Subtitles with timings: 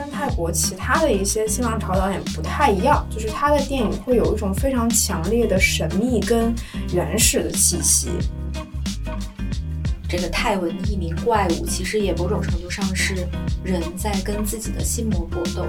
[0.00, 6.54] 跟泰国其他的一些新浪潮导演不太一样，就是他的电影会有一种非常强烈的神秘跟
[6.94, 8.08] 原始的气息。
[10.08, 13.14] 这个泰文译名《怪物》，其实也某种程度上是
[13.62, 15.66] 人在跟自己的心魔搏斗。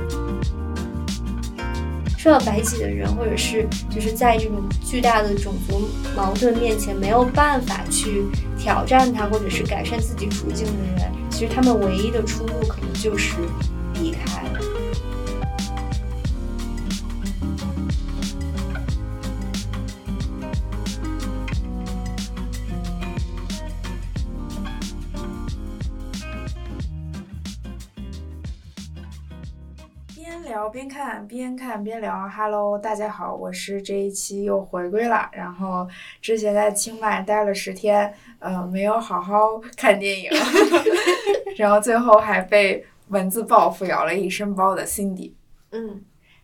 [2.18, 8.24] 受到排挤的人，或者是就是在这种巨大的种族矛盾面前没有办法去
[8.57, 13.33] 挑战他，或者是改善自己处境的人，其实他们唯一的出路可能就是
[30.71, 35.30] 边看边看边聊，Hello，大家好，我是这一期又回归了。
[35.34, 35.86] 然后
[36.22, 40.30] 之前在清迈待了十天，呃，没有好好看电影，
[41.58, 45.33] 然后最后还被蚊子报复咬了一身包的 Cindy。
[45.72, 46.02] 嗯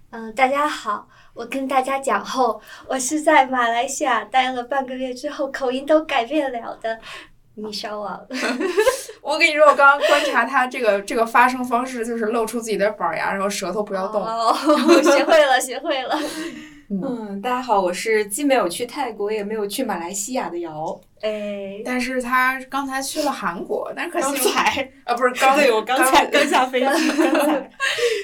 [0.09, 6.99] 嗯，大家好，我跟大家讲后，我是在马来西亚待了半个月之后，口音都改变了的。
[7.59, 8.27] 米烧网，
[9.27, 14.23] 我跟你说，我刚刚观察他这个 这个发声方式，就是露出自己的板牙，然后舌头不要动。
[14.23, 14.55] 哦，
[15.03, 16.17] 学会了， 学会了。
[16.89, 20.97] 嗯，大家好，我是既没有去泰国，也没有去马来西亚的瑶。
[21.19, 26.85] 哎，但是他刚才去了韩国，但可惜才啊，不是刚对，我刚才刚下飞机，
[27.17, 27.69] 刚才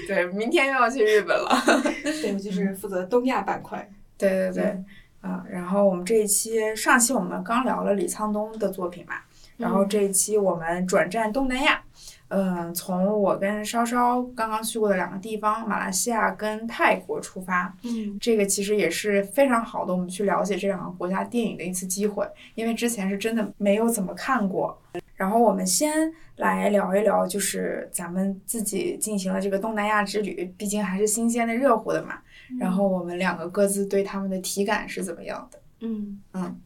[0.08, 1.62] 对，明天又要去日本了。
[1.92, 3.86] 对，我就是负责东亚板块。
[4.18, 4.78] 对对对。
[5.20, 9.16] 啊，然后我们这一期上期我们刚聊了李沧东的作品嘛，
[9.58, 11.82] 然后这一期我们转战东南亚，
[12.30, 24.78] 嗯，从我跟稍稍刚刚去过的两个地方，马来西亚跟泰国出发，嗯，这个其实也是非常好的，我们去了解这两个国家电影的一次机会，因为之前是真的没有怎么看过。
[25.16, 32.18] 然后我们先来聊一聊，就是咱们自己进行了这个东南亚之旅，毕竟还是新鲜的、热乎的嘛。
[32.60, 35.60] 然后我们两个各自对他们的体感是怎么样的？
[35.82, 36.60] 嗯嗯，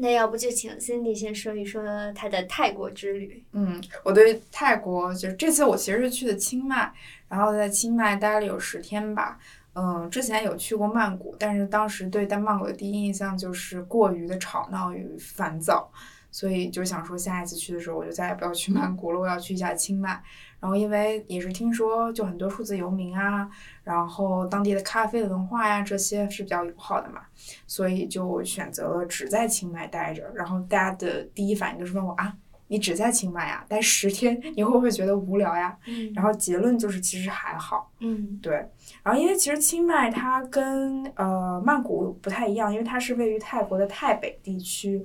[0.00, 1.82] 那要不就请 Cindy 先说一说
[2.14, 3.44] 他的泰国之旅。
[3.52, 6.92] 嗯，我对泰国就是这次我其实是去的清迈，
[7.28, 9.38] 然后在清迈待了有十天吧。
[9.74, 15.90] 嗯，之前有去过曼谷，但是当时对曼谷的第一印象就是过于的吵闹与烦躁。
[16.30, 20.22] 所以就想说，下一次去的时候，我就再也不要去曼谷了，我要去一下清迈。
[20.60, 23.48] 然后因为也是听说，就很多数字游民啊，
[23.84, 27.22] 然后当地的咖啡文化呀，这些是比较友好的嘛，
[27.66, 30.30] 所以就选择了只在清迈待着。
[30.34, 32.36] 然后大家的第一反应就是问我啊。
[32.70, 35.74] 你只在清迈呀，待十天，你会不会觉得无聊呀？
[35.86, 37.90] 嗯，然后结论就是其实还好。
[38.00, 38.56] 嗯，对。
[39.02, 45.02] 然后因为其实清迈它跟呃曼谷不太一样，因为它是位于泰国的泰北地区，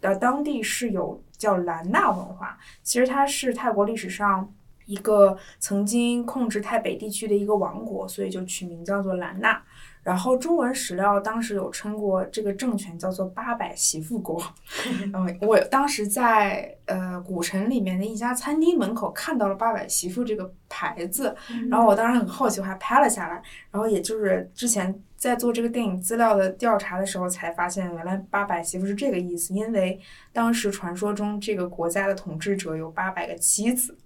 [0.00, 2.58] 呃，当地是有叫兰纳文化。
[2.82, 4.52] 其实它是泰国历史上
[4.86, 9.62] 一个曾经控制泰北地区的一个王国，所以就取名叫做兰纳。
[10.02, 14.38] 然后中文史料当时有称过这个政权叫做八百媳妇国。
[15.14, 21.34] 嗯，我当时在呃古城里面的一家餐厅门口看到了八百媳妇这个牌子，
[21.70, 23.42] 然后我当时很好奇，我还拍了下来。
[23.70, 29.98] 然后也就是之前在做这个电影资料的调查的时候，才发现原来八百媳妇是这个意思，因为
[30.34, 33.96] 当时传说中这个国家的统治者有八百个妻子，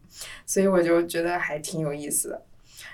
[0.47, 2.43] 所以我就觉得还挺有意思的。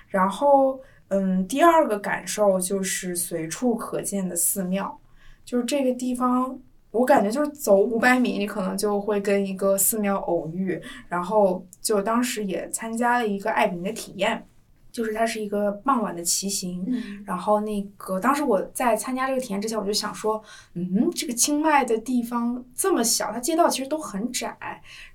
[0.09, 0.81] 然后。
[1.09, 4.99] 嗯，第二个感受就是随处可见的寺庙，
[5.45, 6.59] 就是这个地方，
[6.91, 10.81] 我感觉就是走五百米，你可能就会跟一个寺庙偶遇。
[11.09, 14.45] 然后就当时也参加了一个爱民的体验，
[14.95, 16.87] 就是它是一个傍晚的骑行。
[17.27, 20.41] 然后那个当时我在参加这个体验之前，我就想说，
[20.75, 24.57] 嗯，这个清迈的地方这么小，它街道其实都很窄，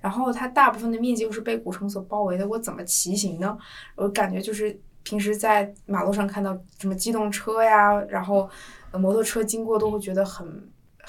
[0.02, 3.58] 然后它大部分的面积又是被古城所包围的，我怎么骑行呢？
[3.96, 4.78] 我感觉就是。
[5.02, 8.48] 平时在马路上看到什么机动车呀，然后
[8.92, 10.46] 摩托车经过都会觉得很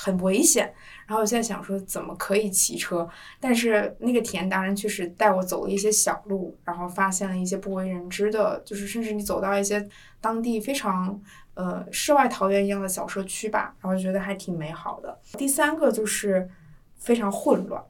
[0.02, 0.72] 很危险。
[1.06, 3.06] 然后我现在想说，怎么可以骑车？
[3.38, 9.86] 但是那个体验达人确实带我走了一些小路，然后发现了一些不为人知的，就是甚至你走到一些
[10.20, 11.20] 当地非常
[11.54, 15.20] 呃世外桃源一样的小社区吧，然后觉得还挺美好的。
[15.36, 16.48] 第三个就是
[16.96, 17.84] 非常混乱，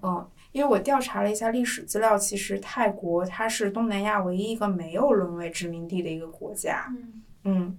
[0.00, 0.28] 嗯。
[0.52, 6.86] 因为我调查了一下历史资料，其实泰国它是东南亚唯一一个没有沦为殖民地的一个国家。
[6.90, 7.78] 嗯嗯，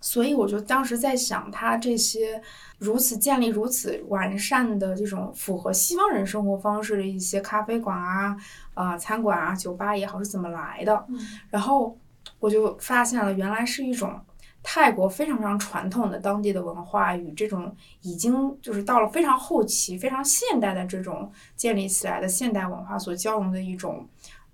[0.00, 2.42] 所以我就当时在想，他这些
[2.78, 8.36] 如此建立如此完善的这种符合西方人生活方式的一些咖啡馆啊、
[8.74, 11.06] 啊餐馆啊、酒吧也好是怎么来的？
[11.50, 11.96] 然后
[12.38, 14.20] 我就发现了，原来是一种。
[14.62, 24.06] 泰国非常非常传统的当地的文化与这种已经就是到了非常后期、非常现代的这种建立起来的现代文化所交融的一种，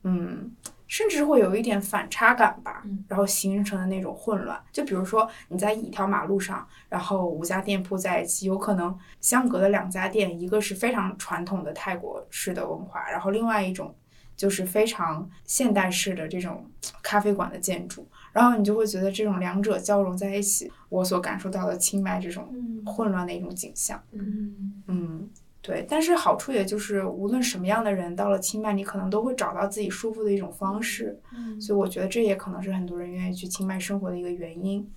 [0.05, 0.49] 嗯，
[0.87, 4.61] 甚至会有一点反差感吧，嗯然后形成的那种混乱。
[4.73, 13.95] 就比如说你在一条马路上，然后五家店铺在一起，有可能相隔的两家店，一个是非常传统的泰国式的文化，然后另外一种
[14.37, 16.69] 就是非常现代式的这种
[17.03, 24.01] 咖啡馆的建筑，然后你就会觉得这种两者交融在一起，我所感受到的清迈这种嗯混乱的一种景象。
[24.13, 25.31] 嗯嗯，
[25.67, 34.89] 对，但是好处也就是，无论什么样的人到了清迈，你可能都会找到自己舒服的一种方式，嗯所以我觉得这也可能是很多人愿意去清迈生活的一个原因。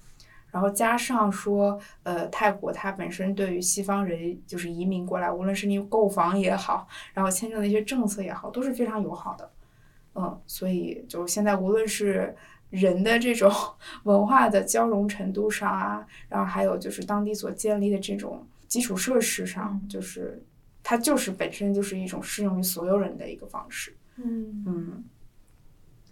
[0.51, 9.51] 然后加上说，呃，泰国它本身对于西方人就是移民过来，无论是你购房也好，然后签证的一些政策也好，都是非常友好的。
[10.13, 12.35] 嗯，所以就现在无论是
[12.69, 13.51] 人的这种
[14.05, 20.43] 文化的交融程度上啊，然后还有就是当地所建立的这种基础设施上，就是
[20.89, 23.95] 它就是本身就是一种适用于所有人的一个方式。
[24.15, 25.03] 嗯嗯，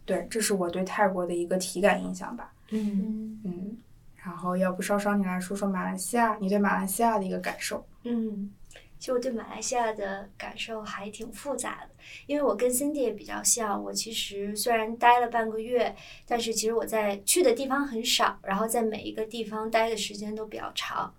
[0.06, 2.54] 对，这是我对泰国的一个体感印象吧。
[2.70, 3.76] 嗯嗯，
[4.24, 7.84] 然后要不稍稍你来说说马来西亚，你对马来西亚的一个感受？
[8.04, 8.52] 嗯，
[9.00, 11.90] 其实我对马来西亚的感受还挺复杂的，
[12.28, 13.84] 因为我跟 Cindy 也比较像。
[13.84, 15.96] 我其实虽然待了半个月，
[16.28, 21.12] 但是其实我在去的地方很少，然后在每一个地方待的时间都比较长。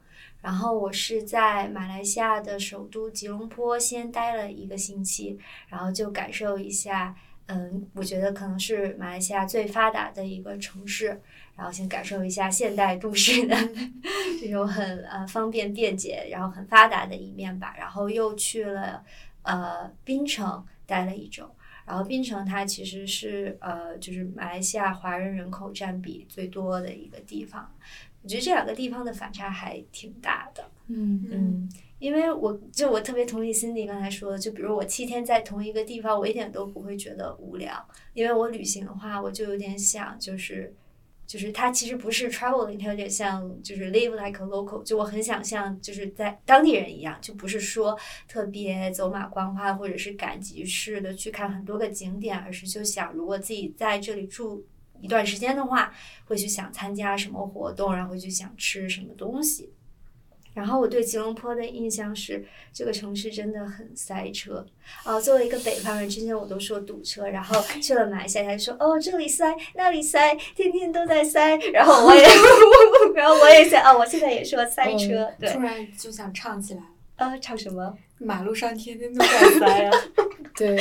[0.48, 7.14] 然后我是在马来西亚的首都吉隆坡先待了一个星期，然后就感受一下，
[7.48, 11.20] 嗯，我觉得可能是马来西亚最发达的一个城市，
[11.54, 13.54] 然后先感受一下现代都市的
[14.40, 17.74] 这种很呃方便便捷，然后很发达的一面吧。
[17.78, 19.04] 然后又去了
[19.42, 21.54] 呃槟城待了一周，
[21.84, 27.70] 然后槟城它其实是呃就是马来西亚华人人口占比最多的一个地方。
[28.28, 30.70] 我觉得这两个地方的反差还挺大的。
[30.88, 37.82] 嗯嗯，因为我就我特别同意 Cindy 刚才说的，就比如我七天在同一个地方，我一点都不会觉得无聊，
[38.12, 40.74] 因为我旅行的话，我就有点想就是。
[41.26, 47.94] 就是它其实不是 traveling，它有点像就是 live like a local，就我很想像就是在当地人一样，就不是说
[48.26, 54.64] 特别走马观花或者是赶集式的去看很多个景点，而是就想如果自己在这里住
[55.00, 55.92] 一段时间的话，
[56.26, 59.70] 会去想参加什么活动，然后会去想吃什么东西。
[60.54, 64.66] 然后我对吉隆坡的印象是，这个城市真的很塞车
[65.04, 65.20] 啊。
[65.20, 71.56] 作为一个北方人，之前我都说堵车，然后 去了马来西亚，他就说哦这里塞，那里塞，天天都在塞。
[71.72, 72.22] 然后我也，
[73.14, 76.86] 然后我也 想啊，我现在也说塞车，对突，然就想唱起来了。
[77.16, 77.96] 啊，唱什么？
[78.18, 79.28] 马路上天天都在
[79.60, 79.90] 塞啊！
[80.56, 80.76] 对，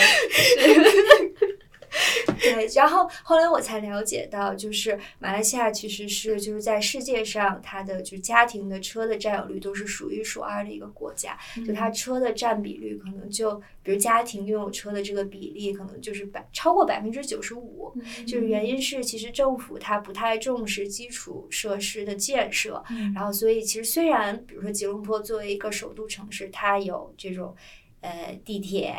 [2.53, 11.35] 对，然后后来我才了解到，就是马来西亚其实是就是在世界上它的就家庭的车的占有率都是数一数二的一个国家，
[11.65, 17.91] 就它车的占比率可能就比如家庭拥有车的这个比例可能就是百超过百分之九十五，
[18.27, 18.67] 就是原。
[18.67, 22.83] 因是其实政府它不太重视基础设施的建设，
[23.15, 27.55] 然后所以其实虽然比如说吉隆坡作为一个首都城市，它有这种
[28.01, 28.93] 呃地铁，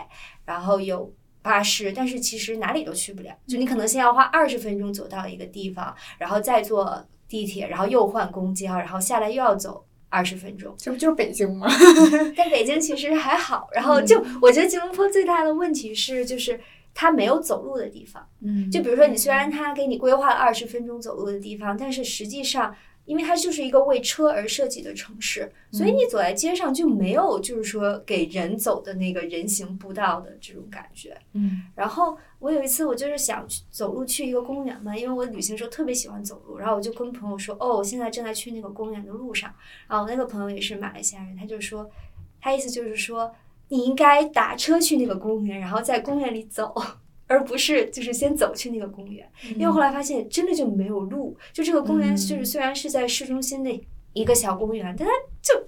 [0.47, 1.13] 然后有
[1.49, 9.85] 巴士，但是其实哪里都去不了，就你可能先要花二十分钟走到一个地方，然后再坐地铁，然后又换公交，然后下来又要走。
[10.11, 11.69] 二十分钟，这不就是北京吗？
[12.35, 13.69] 在北京其实还好。
[13.75, 16.59] 然后就我觉得吉隆坡最大的问题是，就是
[16.95, 18.27] 它没有走路的地方。
[18.41, 22.75] 嗯就比如说，你虽然它给你规划了二十分钟走路的地方，但是实际上，
[23.09, 31.17] 因为它就是一个为车而设计的城市，所以你走在街上就没有就是说给人走的那个人行步道的这种感觉。
[31.33, 39.51] 嗯然后我有一次，我就是想去走路去一个公园嘛，因为我旅行的时候特别喜欢走路，然后我就跟朋友说，哦，我现在正在去那个公园的路上。
[39.89, 41.91] 然后我那个朋友也是马来西亚人，他就说，
[42.43, 43.35] 他意思就是说，
[43.69, 46.75] 你应该打车去那个公园，然后在公园里走。
[47.29, 53.81] 而不是就是先走去那个公园，因为后来发现真的就没有路，就这个公园就是虽然是在市中心的
[54.15, 55.63] 一个小公园，但它就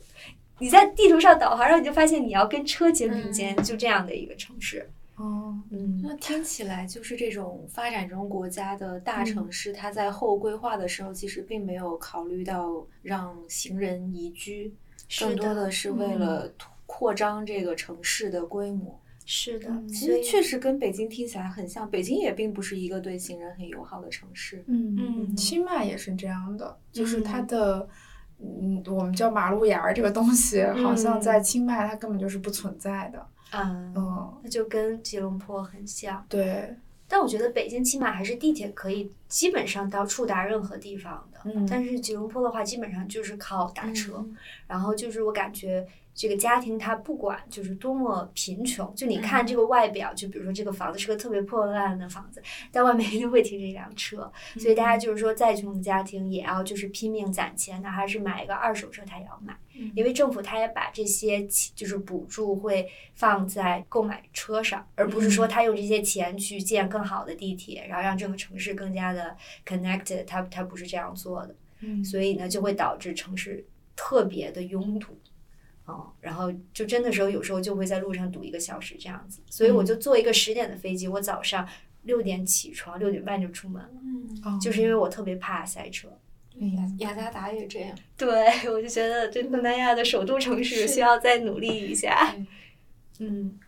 [0.58, 4.90] 你在地图上导航，然后你就发现你要跟车肩并肩，就这样的一个城市。
[5.16, 6.00] 哦，嗯。
[6.02, 14.74] 那听起来就是这种发展中国家的大城市，它在后规划的时候，其实并没有考虑到让行人宜居，
[15.18, 16.50] 更多的的是为了
[16.84, 18.99] 扩张这个城市的规模。
[19.32, 24.64] 是的，其实确实跟北京听起来很像，北京也并不是一个对行人很友好的城市。
[24.66, 27.88] 嗯嗯清迈也是这样的，就是它的。
[28.42, 33.26] 嗯，我们叫马路牙儿这个东西，好像在清迈它根本就是不存在的。
[33.52, 36.24] 嗯，嗯，那就跟吉隆坡很像。
[36.26, 36.74] 对，
[37.06, 41.38] 但我觉得北京起码还是地铁可以基本上到触达任何地方的。
[41.44, 44.14] 嗯但是吉隆坡的话，基本上就是靠打车。
[44.16, 44.34] 嗯
[44.66, 69.34] 然后就是我感觉这个家庭他不管就是多么贫穷，就你看嗯这个外表，就比如说这个房子是个特别破烂的房子，在外面一定会停着一辆车，所以大家就是说再穷的家庭也要就是拼命攒钱，哪怕是买一个二手车他也要买，嗯因为政府他也把这些钱就是补助会放在购买车上，而不是说他用这些钱去建更好的地铁，然后让这个城市更加的
[69.66, 71.54] connected，他他不是这样做的。
[71.82, 73.64] 嗯所以呢，就会导致城市
[73.96, 75.18] 特别的拥堵。
[75.90, 81.68] 哦，然后就真的时候，有时候就会在路上堵一个小时这样子，所以我就坐一个十点的飞机，我早上
[82.02, 86.08] 六点起床，六点半就出门了，嗯，哦就是因为我特别怕塞车。
[86.56, 87.96] 雅雅加达也这样。
[88.18, 88.28] 对，
[88.68, 92.36] 我就觉得这东南亚的首都城市需要再努力一下。
[93.18, 93.58] 嗯，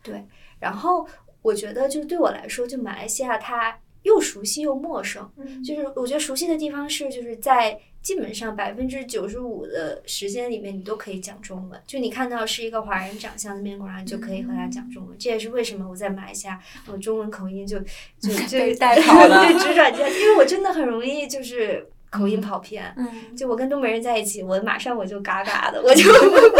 [0.00, 0.24] 对。
[0.60, 1.08] 然后
[1.42, 5.28] 我觉得，就是对我来说，就马来西亚它又熟悉又陌生。
[5.38, 11.82] 嗯就是我觉得熟悉的地方是，就是在基本上百分之九十五的时间里面，你都可以讲中文。
[11.88, 15.16] 就你看到是一个华人长相的面孔，然后你就可以和他讲中文。
[15.18, 17.80] 这也是为什么我在马来西亚，我中文口音就
[18.20, 22.94] 就 就带跑了 对，直转加，因为我真的很容易就是口音跑偏。
[22.96, 26.08] 嗯，就我跟东北人在一起，我马上我就嘎嘎的，我就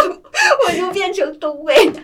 [0.66, 2.02] 我就变成东北的。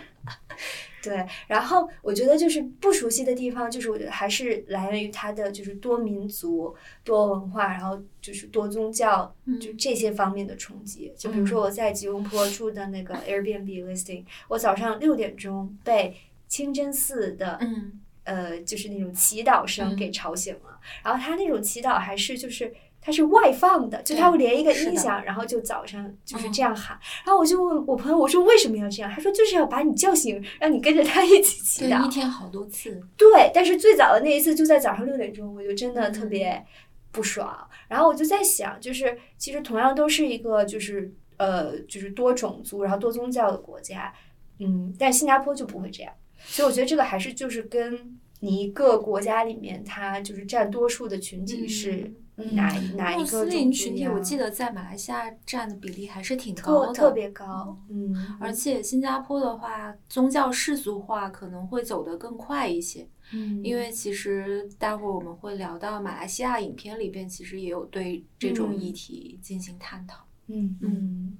[1.01, 9.59] 对，然后我觉得就是不熟悉的地方，就是我觉得还是来源于它的就是多民族、多文化，然后就是多宗教，嗯。
[9.59, 11.11] 就这些方面的冲击。
[11.17, 16.15] 就比如说我在吉隆坡住的那个 Airbnb listing，我早上六点钟被
[16.47, 17.99] 清真寺的嗯。
[18.23, 19.95] 呃，就是那种祈祷声嗯。
[19.97, 20.79] 给吵醒了。
[21.03, 26.97] 然后他那种祈祷还是就是它是外放的，就他会连一个音响，然后就早上就是嗯这样喊。
[27.25, 29.11] 然后我就问我朋友，我说为什么要这样？
[29.11, 32.09] 他说就是要把你叫醒，让你跟着他一起祈对，祷一。
[32.09, 33.01] 天好多次。
[33.17, 36.65] 对，但是最早的那一次就在早上六点钟，我就真的特嗯别
[37.11, 37.67] 不爽。
[37.89, 44.13] 然后我就在想，就是其实同样都是一个就是呃就是多种族然后多宗教的国家，
[44.59, 46.13] 嗯，但新加坡就不会这样。
[46.45, 63.63] 所以我觉得这个还是就是跟你一个国家里面它就是占多数的群体是嗯哪一哪一个种斯林群体，我记得在马来西亚占的比例还是挺高的，特别高，嗯，而且新加坡的话，宗教世俗化可能会走得更快一些，嗯。
[63.63, 63.83] 因为。
[63.91, 68.79] 其实待会儿我们会聊到马来西亚影片里边，其实也有对这种嗯。
[68.81, 70.25] 议题进行探讨。
[70.47, 70.75] 嗯。
[70.81, 71.37] 嗯，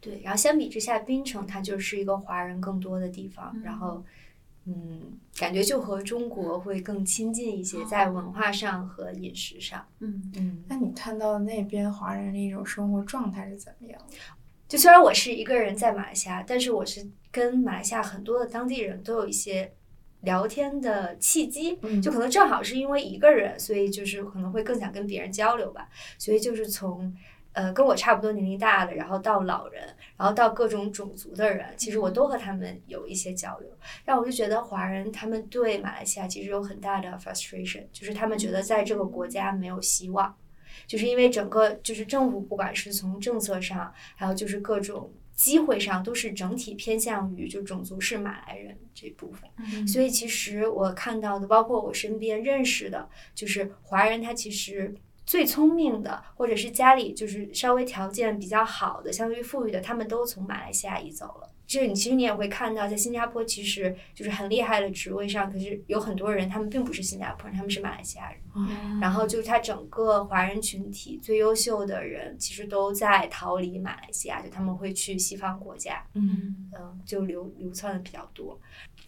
[0.00, 4.04] 对，然后相比之下，槟城它就是一个华人更多的地方，嗯然后，
[4.68, 14.16] 嗯，感觉就和中国会更亲近一些，在文化上和饮食上，嗯嗯，那你看到那边华人的一种生活状态是怎么样的？
[14.68, 19.72] 就虽然我是一个人在马来西亚，但是我是跟马来西亚很多的当地人都有一些
[20.20, 27.16] 聊天的契机，嗯就可能正好是因为一个人，所以就是可能会更想跟别人交流吧，所以就是从。
[27.54, 29.82] 呃，跟我差不多年龄大的，然后到老人，
[30.18, 33.70] 然后到各种种族的人，其实我都和他们有一些交流。
[34.04, 40.36] 但我就觉得华人他们对马来西亚其实有很大的 frustration，就是他们觉得在这个国家没有希望，
[40.86, 49.48] 就是因为整个就是政府不管是从政策上，还有就是各种机会上，都是整体偏向于就种族是马来人这部分。
[49.58, 54.92] 嗯所以其实我看到的，包括我身边认识的，就是华人，他其实
[55.28, 61.50] 最聪明的，或者是家里就是稍微条件比较好的，相对于富裕的，他们都从马来西亚移走了。
[61.66, 68.40] 就是你其实你也会看到，在新加坡其实就是很厉害的职位上，可是有很多人他们并不是新加坡人，他们是马来西亚人。
[68.56, 76.02] 嗯然后就是他整个华人群体最优秀的人，其实都在逃离马来西亚，就他们会去西方国家。
[76.14, 78.58] 嗯嗯，就流流窜的比较多。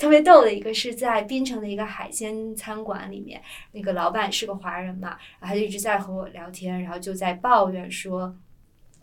[0.01, 3.39] 特别逗的一个是在槟城的一个海鲜餐馆里面，
[3.73, 8.35] 那个老板是个华人嘛，然后他就一直在和我聊天，然后就在抱怨说，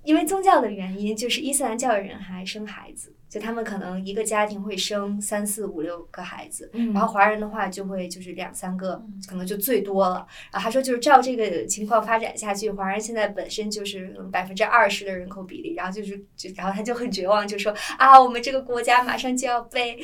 [0.07, 10.25] 因为宗教的原因，就是伊斯兰教的人还生孩子，就他们可能一个家庭会生三四五六个孩子，嗯然后华人的话就会就是两三个，可能就最多了。
[10.49, 19.99] 然后他说，就是照这个情况发展下去，华人现在本身就是百分之二十的人口比例，然后就是就然后他就很绝望，就说啊，我们这个国家马上就要被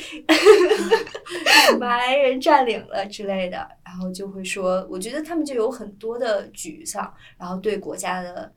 [1.80, 3.66] 马来人占领了之类的。
[3.86, 8.52] 然后就会说，我觉得他们就有很多的沮丧，然后对国家的。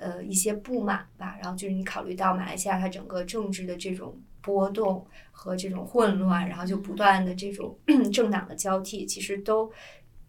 [0.00, 7.76] 呃，一些不满吧，然后就是你考虑到马来西亚它整个政治的这种波动和这种混乱，然后就不断的这种
[8.12, 9.70] 政党的交替，其实都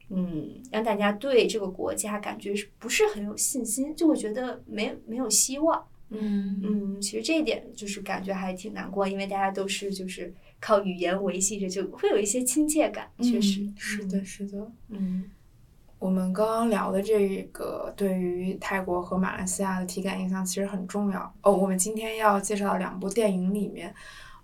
[0.09, 5.85] 嗯让大家对这个国家感觉是不是很有信心，就会觉得没没有希望。
[6.11, 13.61] 嗯嗯，其实这一点就是感觉还挺难过，因为大家都是就是靠语言维系着，就会有一些亲切感，确实。
[13.61, 14.71] 嗯是的，是的。
[14.89, 15.29] 嗯
[15.99, 21.51] 我们刚刚聊的这个对于泰国和马来西亚的体感印象其实很重要哦。
[21.51, 23.93] 我们今天要介绍的两部电影里面，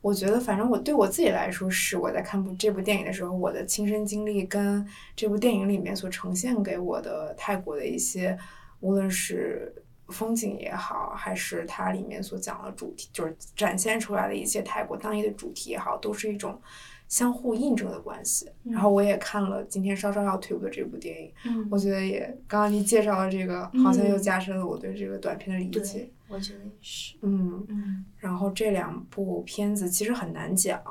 [0.02, 4.86] 我觉得反正我对我自己来说是我在看部这部电影的时候，我的亲身经历跟
[5.16, 8.38] 这部电影里面所呈现给我的泰国的一些，
[8.82, 9.74] 无论是
[10.10, 16.62] 风景也好，还是它里面所讲的主题，就是展现出来的一些泰国当地的主题也好，都是一种。
[17.08, 18.50] 相互印证的关系。
[18.64, 27.16] 然后我也看了今天稍稍要推的这部电影，嗯我觉得也刚刚你介绍的这个，好像又加深了我对这个短片的理解对。，我觉得也是。
[27.22, 30.82] 嗯，嗯然后这两部片子其实很难讲，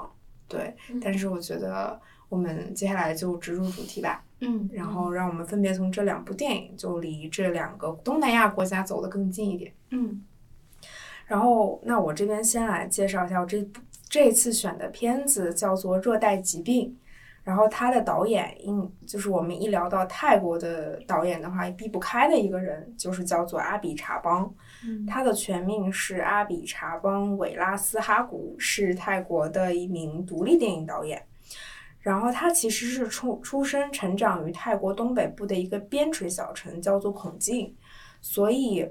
[0.49, 9.73] 对，嗯但是我觉得我们接下来就直入主题吧，嗯，然后让我们分别从这两部电影就离这两个东南亚国家走得更近一点。
[9.91, 10.23] 嗯
[11.27, 13.81] 然后，那我这边先来介绍一下我这部
[14.15, 16.89] 这次选的片子叫做《热带疾病》，
[17.43, 24.49] 然后他的导演，应就是我们一聊到泰国的导演的话，避不开的一个人就是叫做阿比查邦，
[24.87, 25.05] 嗯。
[25.05, 31.21] 他的全名是阿比查邦韦拉斯哈古，是泰国的一名独立电影导演。
[31.99, 37.75] 然后他其实是出出生成长于泰国东北部的一个边陲小城，叫做孔敬，
[38.21, 38.89] 所以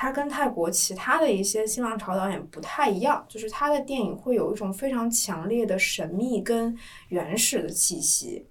[0.00, 6.74] 他跟泰国其他的一些新浪潮导演不太一样，就是他的电影会有一种非常强烈的神秘跟
[7.08, 8.46] 原始的气息。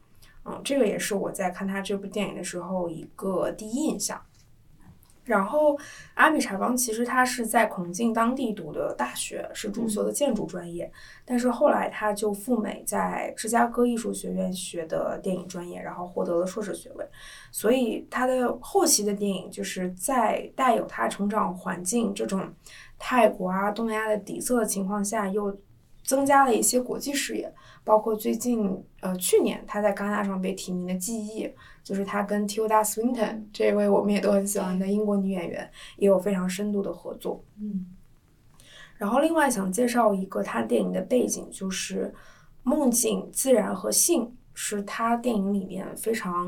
[0.46, 4.22] 嗯，这个也是我在看他这部电影的时候一个第一印象。
[5.30, 5.78] 然后
[6.16, 10.92] 阿米查邦其实他是在孔敬当地读的大学，是主修的建筑专业，
[11.24, 17.06] 但是后来他就赴美在芝加哥艺术学院学的电影专业，然后获得了硕士学位。
[17.52, 22.52] 所以他的后期的电影就是在带有他成长环境这种
[22.98, 25.56] 泰国啊、东南亚的底色的情况下，又
[26.10, 31.46] 增加了一些国际视野，包括最近呃去年他在戛纳上被提名的《记忆》，
[31.84, 37.44] 就是他跟 Tilda Swinton 这位我们也都很喜欢的英国女演员也有非常深度的合作。
[37.62, 37.86] 嗯。
[38.98, 42.12] 然后另外想介绍一个他电影的背景，就是
[42.64, 46.48] 梦境、自然和性是他电影里面非常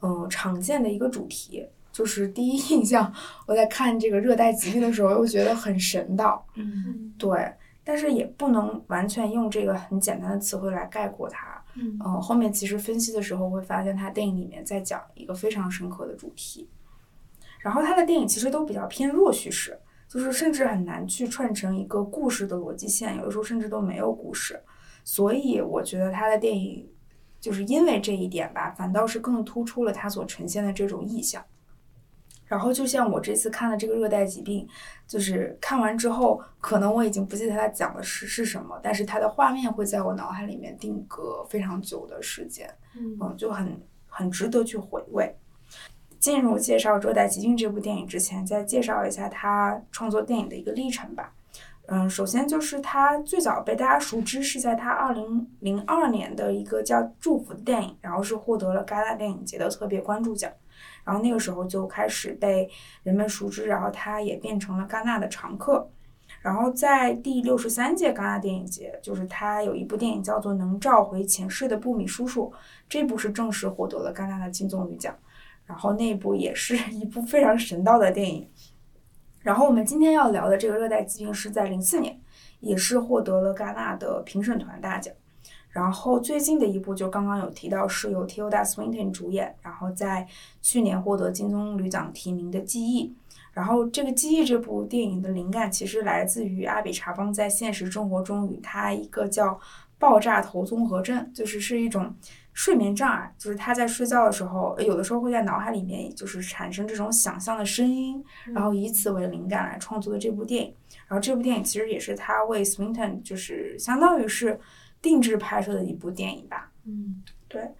[0.00, 1.64] 嗯、呃常见的一个主题。
[1.92, 3.12] 就是第一印象，
[3.46, 7.14] 我在看这个热带疾病的时候，又觉得很神道，嗯嗯。
[7.16, 7.52] 对，
[7.88, 11.58] 但是也不能完全用这个很简单的词汇来概括它。
[11.74, 16.68] 嗯呃，后面其实分析的时候会发现，他电影里面在讲一个非常深刻的主题。
[17.60, 24.60] 然后他的电影其实都比较偏弱叙事，就是甚至很难去串成一个故事的逻辑线，有的时候甚至都没有故事。
[25.02, 26.86] 所以我觉得他的电影
[27.40, 31.42] 就是因为这一点吧，反倒是更突出了他所呈现的这种意象。
[32.48, 34.66] 然后就像我这次看的这个热带疾病，
[35.06, 45.32] 就是看完之后，可能我已经不记得他讲的是是什么，但是他的画面会在我脑海里面定格非常久的时间，嗯嗯，就很很值得去回味。
[46.18, 51.32] 进入介绍《热带疾病》这部电影之前，再介绍一下他创作电影的一个历程吧。
[51.86, 60.50] 嗯，首先就是他最早被大家熟知是在他二零零二年的一个叫《祝福》的电影，然后是获得了戛纳电影节的特别关注奖。
[61.08, 62.68] 然后那个时候就开始被
[63.02, 65.88] 人们熟知，然后他也变成了戛纳的常客。
[66.42, 72.52] 然后在第六十三届戛纳电影节，就是他有一部电影叫做《能召回前世的布米叔叔》，
[72.90, 75.16] 这部是正式获得了戛纳的金棕榈奖。
[75.64, 78.46] 然后那部也是一部非常神道的电影。
[79.40, 82.20] 然后我们今天要聊的这个《热带疾病》是在零四年，
[82.60, 85.14] 也是获得了戛纳的评审团大奖。
[85.70, 90.26] 然后最近的一部就刚刚有提到是由 Tilda Swinton 主演，然后在
[90.62, 93.06] 去年获得金棕榈奖提名的《记忆》。
[93.52, 99.58] 然后这个《记忆》这部电影的灵感其实来自于阿比查邦在现实生活中与他一个叫
[99.98, 102.14] 爆炸头综合症，就是是一种
[102.52, 110.72] 睡眠障碍，就是他在睡觉的时候，有的时候会在脑海里面就是产生这种想象的声音，然后以此为灵感来创作的这部电影。
[111.08, 114.60] 然后这部电影其实也是他为 Swinton 就是相当于是
[115.00, 116.70] 定制拍摄的一部电影吧。
[116.86, 117.70] 嗯对，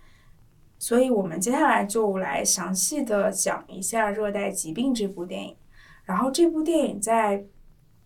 [0.79, 5.57] 所以我们接下来就来详细的讲一下《热带疾病》这部电影。
[6.05, 7.45] 然后这部电影在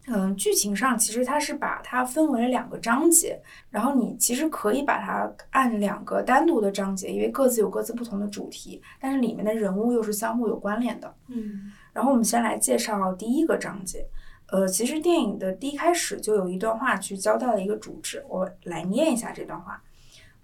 [0.08, 11.14] 嗯剧情上，其实它是把它分为了两个章节，然后你其实可以把它按两个单独的章节，因为各自有各自不同的主题，但是里面的人物又是相互有关联的。
[11.28, 14.04] 嗯然后我们先来介绍第一个章节。
[14.52, 19.82] 呃，其实电影的第一开始就有一段话去交代了一个主旨，我来念一下这段话。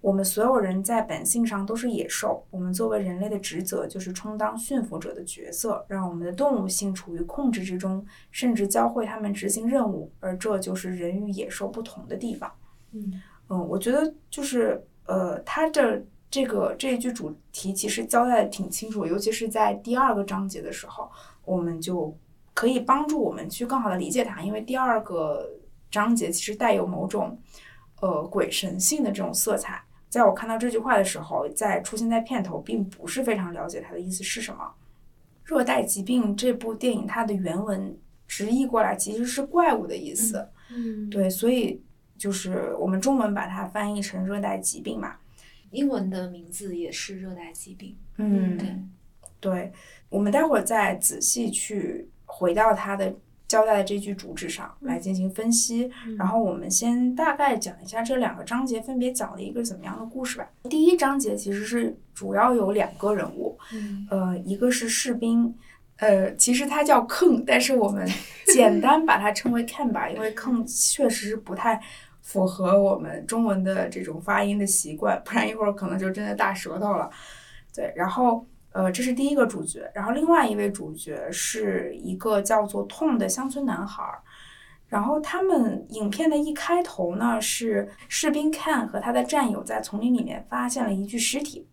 [0.01, 12.51] 我们所有人在本性上都是野兽，我们作为人类的职责就是充当驯服者的角色，让我们的动物性处于控制之中，甚至教会他们执行任务，而这就是人与野兽不同的地方。
[12.93, 21.11] 嗯嗯，我觉得就是呃，他的这个这一句主题其实交代的挺清楚，尤其是在第二个章节的时候，
[21.45, 22.17] 我们就
[22.59, 25.49] 可以帮助我们去更好的理解它，因为第二个
[25.89, 27.39] 章节其实带有某种
[28.01, 29.81] 呃鬼神性的这种色彩。
[30.09, 34.69] 在我看到这句话的时候，在出现在片头，并不是非常了解它的意思是什么。
[35.45, 41.81] 热带疾病这部电影它的原文直译过来其实是怪物的意思，嗯，对，所以
[42.17, 45.15] 就是我们中文把它翻译成热带疾病嘛。
[45.71, 47.95] 英文的名字也是热带疾病。
[48.17, 48.75] 嗯，对
[49.39, 49.71] 对，
[50.09, 53.11] 我们待会儿再仔细去回到他的
[53.47, 55.91] 交代的这句主旨上来进行分析。
[56.17, 60.47] 然后我们先大概讲一下这两个章节分别讲了一个怎么样的故事吧。
[60.69, 65.53] 第一章节其实是主要有两个人物，嗯呃，一个是士兵。
[65.97, 68.07] 呃，其实他叫 坑，但是我们
[68.53, 71.81] 简单把它称为 Ken 吧，因为坑确实是不太
[72.21, 77.09] 符合我们中文的这种发音的习惯，不然一会儿可能就真的大舌头了。
[77.75, 84.21] 对，然后呃，这是第一个主角，然后另外一位主角是一个叫做痛的乡村男孩儿。
[84.87, 91.67] 然后他们影片的一开头呢，是士兵 Ken 和他的战友在丛林里面发现了一具尸体，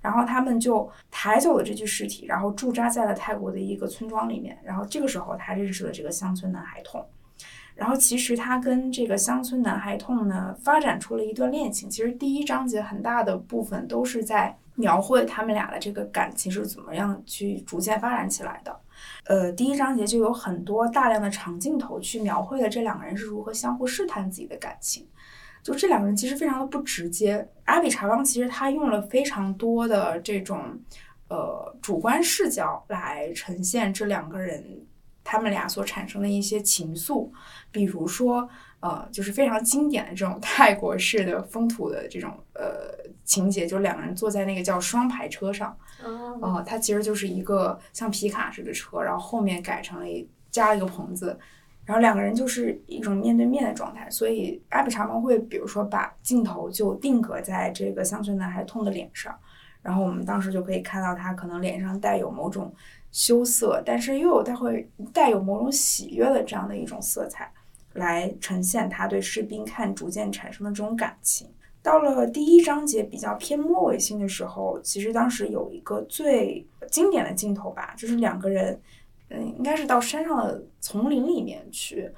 [0.00, 4.58] 然后他们就抬走了这具尸体，然后驻扎在了泰国的一个村庄里面。
[4.64, 7.04] 然后这个时候他认识了这个乡村男孩痛。
[7.74, 11.90] 然后其实他跟这个乡村男孩痛呢发展出了一段恋情。
[11.90, 18.80] 其实第一章节很大的部分都是在描绘他们俩的这个感情是怎么样去逐渐发展起来的。
[19.24, 25.08] 呃，第一章节就有很多大量的长镜头去描绘了这两个人是如何相互试探自己的感情。
[25.62, 27.48] 就这两个人其实非常的不直接。
[27.66, 30.60] 阿比查邦其实他用了非常多的这种
[31.28, 34.64] 呃主观视角来呈现这两个人
[35.22, 37.30] 他们俩所产生的一些情愫，
[37.70, 38.48] 比如说
[38.80, 45.76] 呃就是非常经典的这种泰国式的风土的这种呃情节，就两个人坐在那个叫双排车上。
[46.04, 51.38] 哦，呃，它其实就是一个像皮卡似的车，然后后面改成了一加了一个棚子，
[51.84, 54.10] 然后两个人就是一种面对面的状态。
[54.10, 59.38] 所以阿比查邦会比如说把镜头就定格在这个乡村男孩痛的脸上，
[59.80, 62.74] 然后我们当时就可以看到他可能脸上带有某种
[63.12, 67.52] 羞涩，但是又有他会带有某种喜悦的这样的一种色彩，
[67.92, 71.48] 来呈现他对士兵看逐渐产生的这种感情。
[71.82, 78.80] 到了第一章节比较偏末尾性的时候，其实当时有一个最经典的镜头吧，就是两个人，
[79.30, 82.08] 嗯，应该是到山上的丛林里面去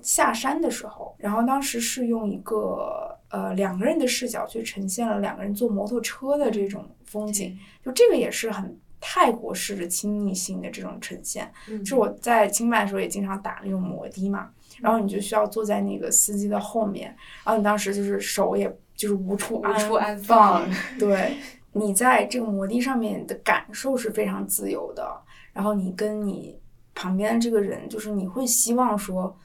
[0.00, 11.48] 下山的时候，然后当时是用一个呃两个人的视角去呈现了两个人坐摩托车的这种风景，就这个也是很泰国式的亲密性的这种呈现。
[11.68, 21.36] 嗯就我在清迈的时候也经常打那种摩的嘛，然后你就需要坐在那个司机的后面，然后你当时就是手也就是无处无处安放放， 对，
[21.72, 25.20] 你在这个摩的上面的感受是非常自由的，
[25.52, 26.60] 然后你跟你
[26.94, 29.36] 旁边的这个人，就是你会希望说，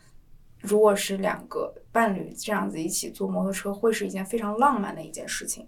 [0.60, 5.68] 如果是两个伴侣这样子一起坐摩托车，会是一件非常浪漫的一件事情。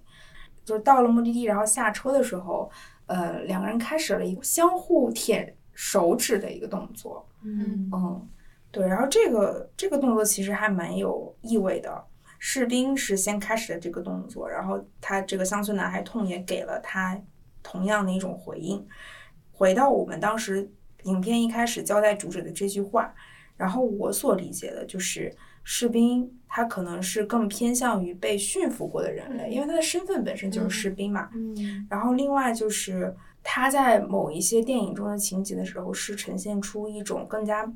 [0.66, 2.70] 就是到了目的地，然后下车的时候，
[3.08, 7.28] 呃，两个人开始了一个相互舔手指的一个动作。
[7.42, 8.28] 嗯嗯，
[8.70, 12.04] 对，然后这个这个动作其实还蛮有意味的。
[12.40, 17.22] 士兵是先开始的这个动作，然后他这个乡村男孩痛也给了他
[17.62, 18.84] 同样的一种回应。
[19.52, 20.68] 回到我们当时
[21.04, 23.14] 影片一开始交代主旨的这句话，
[23.58, 31.30] 然后我所理解的就是士兵他可能是更偏向于被驯服过的人类，因为他的身份本身就是士兵嘛。
[31.34, 37.70] 嗯然后另外就是他在某一些电影中的情节的时候，是呈现出一种更加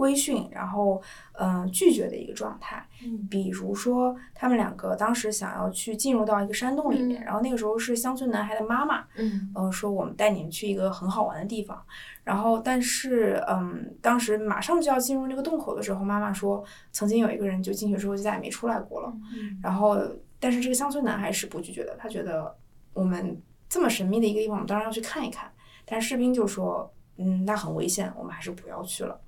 [0.00, 1.00] 规训，然后
[1.34, 2.82] 嗯、呃拒绝的一个状态。
[3.04, 11.78] 嗯比如说，他们两个当时想要去进入到一个山洞里面，嗯然后那个时候是乡村男孩的妈妈，嗯呃、说我们带你们去一个很好玩的地方。
[12.24, 19.12] 然后，但是，嗯，当时马上就要进入那个洞口的时候，妈妈说，曾经有一个人就进去之后就再也没出来过了。
[19.34, 19.98] 嗯然后，
[20.38, 22.56] 但是这个乡村男孩是不拒绝的，他觉得
[22.94, 25.50] 我们这么神秘的一个地方，我们当然要去看一看。
[25.86, 29.18] 但是士兵就说，嗯，那很危险，我们还是不要去了。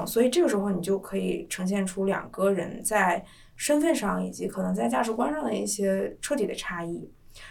[0.00, 3.24] 嗯，所以这个时候你就可以呈现出两个人在
[3.56, 7.10] 身份上以及可能在价值观上的一些彻底的差异。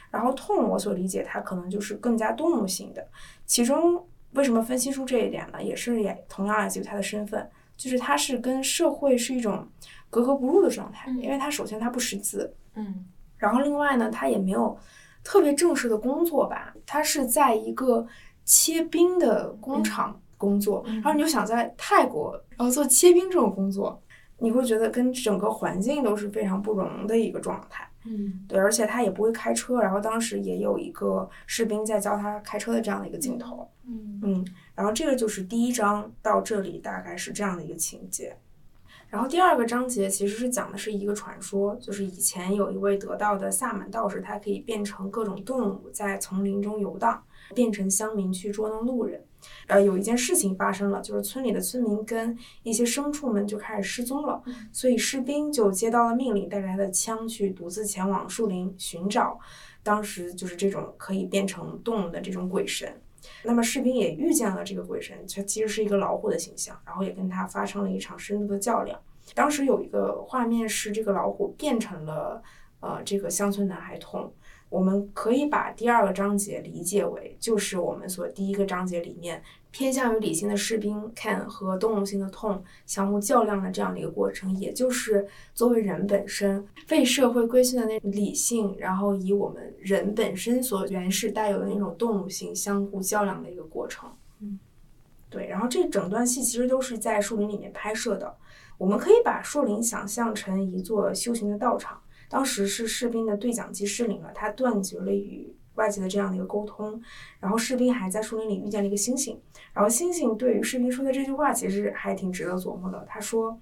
[0.09, 3.05] 然后痛，我所理解，它可能就是更加动物性的。
[3.45, 4.01] 其中
[4.31, 5.61] 为什么分析出这一点呢？
[5.61, 9.67] 也是也同样来自于他的身份，就是他是跟社会是一种
[10.09, 13.05] 格格不入的状态，嗯因为他首先他不识字，嗯
[13.37, 14.77] 然后另外呢，他也没有
[15.21, 18.07] 特别正式的工作吧，他是在一个
[18.45, 24.01] 切冰的工厂工作，嗯然后你又想在泰国，然后做切冰这种工作，
[24.39, 27.87] 你会觉得跟整个环境都是非常不容的一个状态。
[28.05, 33.65] 嗯对，而且他也不会开车，然后当时也有一个士兵在教他开车的这样的一个镜头。
[33.87, 38.35] 嗯嗯，然后这个就是第一章到这里大概是这样的一个情节。
[39.09, 49.23] 然后第二个章节其实是讲的是一个传说，就是以前有一位得道的萨满道士，他可以变成各种动物在丛林中游荡，变成乡民去捉弄路人。
[49.67, 59.39] 呃，有一件事情发生了，就是村里的村民跟一些牲畜们就开始失踪了，所以士兵就接到了命令，带着他的枪去独自前往树林寻找。
[59.83, 63.01] 当时就是这种可以变成动物的这种鬼神。
[63.43, 68.99] 那么士兵也遇见了这个鬼神，它其实是一个老虎的形象，然后也跟他发生了一场深度的较量。
[69.33, 72.41] 当时有一个画面是这个老虎变成了
[72.79, 74.33] 呃这个乡村男孩痛。
[74.73, 94.09] 我们可以把第二个章节理解为，就是我们所第一个章节里面偏向于理性的士兵 Ken 和动物性的痛相互较量的这样的一个过程，也就是作为人本身被社会规训的那种理性，然后以我们人本身所原始带有的那种动物性相互较量的一个过程。
[94.39, 94.57] 嗯，
[95.29, 98.35] 对，然后这整段戏其实都是在树林里面拍摄的。
[98.79, 102.01] 我们可以把树林想象成一座修行的道场。
[102.33, 106.99] 当时是士兵的对讲机失灵了，他断绝了与外界的这样的一个沟通。
[107.39, 109.37] 然后士兵还在树林里遇见了一个猩猩，
[109.71, 113.05] 然后猩猩对于士兵说的这句话其实还挺值得琢磨的。
[113.07, 113.55] 他说：“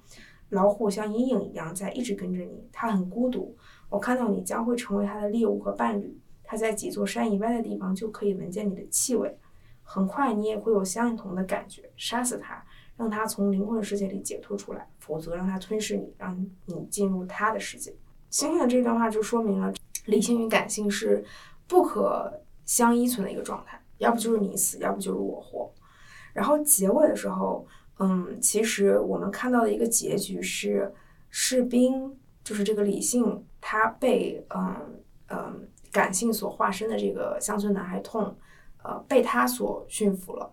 [0.48, 3.54] 老虎像阴影一样在一直跟着你，它很孤独。
[3.90, 6.18] 我看到你将会成为它的猎物和伴侣。
[6.42, 9.38] 它在几座山以外的地方就可以闻见你的气味。
[9.84, 11.92] 很快你也会有相同的感觉。
[11.98, 12.64] 杀死它，
[12.96, 17.94] 让它从灵魂世界里解脱出来，否则让它吞噬你，让你进入它的世界。”
[18.32, 19.72] 星星的这段话就说明了
[20.06, 21.24] 理性与感性是
[21.68, 25.72] 不可相依存的一个状态，要不就是你死，要不就是我活。
[26.34, 27.68] 然后结尾的时候，
[28.00, 30.92] 嗯，其实我们看到的一个结局是，
[31.30, 38.36] 士兵就是这个理性，他被嗯嗯感性所化身的这个乡村男孩痛，
[38.82, 40.50] 呃，被他所驯服了。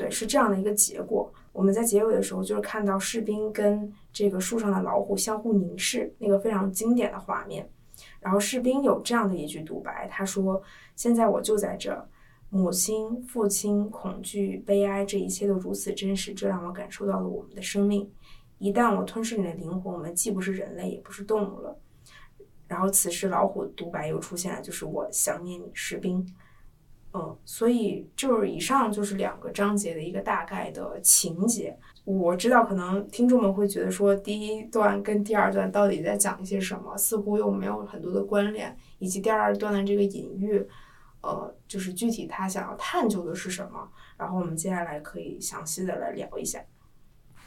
[0.00, 1.30] 对，是这样的一个结果。
[1.52, 7.68] 我们在结尾的时候，就是看到士兵跟这个树上的老虎相互凝视，那个非常经典的画面。
[8.18, 10.62] 然后士兵有这样的一句独白，他说
[10.96, 12.08] ：“现在我就在这，
[12.48, 18.10] 母亲、父亲、恐惧、悲哀，这一切都如此真实，这让我感受到了我们的生命。
[18.56, 21.78] 一旦我吞噬你的灵魂，我们既不是人类，也不是动物了。”
[22.66, 26.26] 然后此时老虎独白又出现了，就是我想念你，士兵。
[27.12, 31.76] 嗯，所以就是以上就是两个章节的一个大概的情节。
[32.04, 40.64] 我知道可能听众们会觉得说，第一段跟第二段到底在讲一些什么，似乎又没有很多的关联，以及第二段的这个隐喻，
[41.20, 43.88] 呃，就是具体他想要探究的是什么。
[44.16, 46.62] 然后我们接下来可以详细的来聊一下。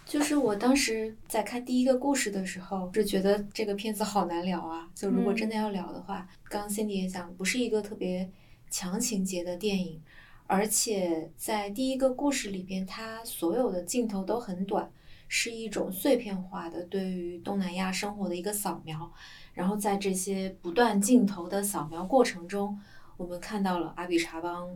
[0.06, 4.90] 就是我当时在看第一个故事的时候，就觉得这个片子好难聊啊。
[4.94, 8.30] 就如果真的要聊的话，刚刚 Cindy 也讲，不是一个特别。
[8.74, 10.02] 强情节的电影，
[10.48, 14.92] 而且在第一个故事里边，它所有的镜头都很短，
[15.28, 19.14] 是一种碎片化的对于东南亚生活的一个扫描。
[19.54, 22.76] 然后在这些不断镜头的扫描过程中，
[23.16, 24.68] 我们看到了阿比查邦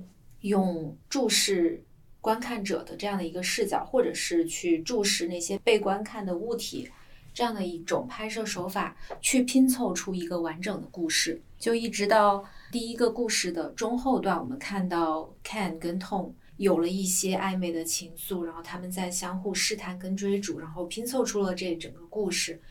[0.42, 1.84] 用注视
[2.22, 6.88] 观看者的这样的一个视角，或者是去注视那些被观看的物体，
[7.34, 12.46] 这样的一种拍摄手法，去拼凑出一个完整的故事，就一直到。
[12.70, 22.62] 第一个故事的中后段，我们看到 Ken 跟 Tom 有了一些暧昧的情愫，然后他们在相互试探跟追逐，然后拼凑出了这整个故事。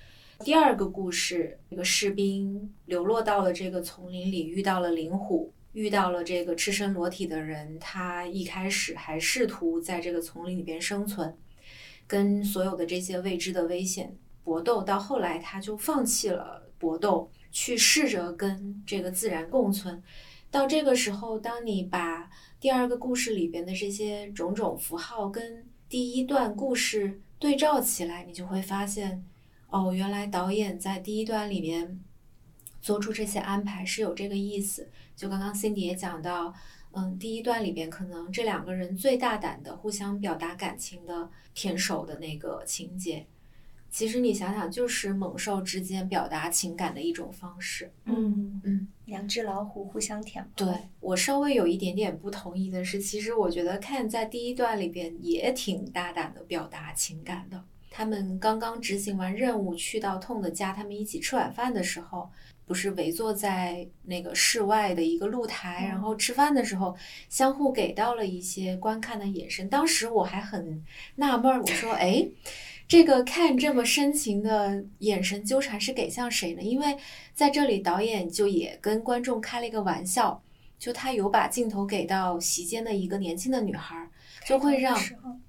[0.41, 7.79] 第二个故事，这个士兵流落到了这个丛林里，遇到了灵虎，遇到了这个赤身裸体的人。
[7.79, 11.35] 他一开始还试图在这个丛林里边生存，
[12.07, 17.31] 跟所有的这些未知的危险搏斗，到后来他就放弃了搏斗。
[17.59, 20.03] 去试着跟这个自然共存，
[20.51, 29.25] 到这个时候，当你把第二个故事里边的这些种种符号跟第一段故事对照起来，你就会发现，
[29.71, 31.99] 哦，原来导演在第一段里面
[32.83, 34.91] 做出这些安排是有这个意思。
[35.17, 36.53] 就刚刚 Cindy 也讲到，
[36.93, 43.27] 嗯，第一段里边可能这两个人最大胆的互相表达感情的舔手的那个情节。
[43.97, 47.91] 其实你想想，就是猛兽之间表达情感的一种方式。
[48.05, 50.47] 嗯嗯，两只老虎互相舔。
[50.55, 50.69] 对
[51.01, 57.65] 我稍微有一点点不同意的是，其实我觉得看在第一段里边也挺大胆的表达情感的。
[57.91, 62.29] 他们刚刚执行完任务，去到痛的家，他们一起吃晚饭的时候，
[62.67, 66.95] 不是围坐在那个室外的一个露台，然后吃饭的时候，
[67.31, 69.67] 相互给到了一些观看的眼神。
[69.71, 72.29] 当时我还很纳闷儿，我说：“哎。”
[72.89, 76.63] 这个看这么深情的眼神纠缠是给向谁呢？
[76.63, 76.97] 因为
[77.35, 80.43] 在这里导演就也跟观众开了一个玩笑，
[80.79, 84.09] 就他有把镜头给到席间的一个年轻的女孩，
[84.47, 84.97] 就会让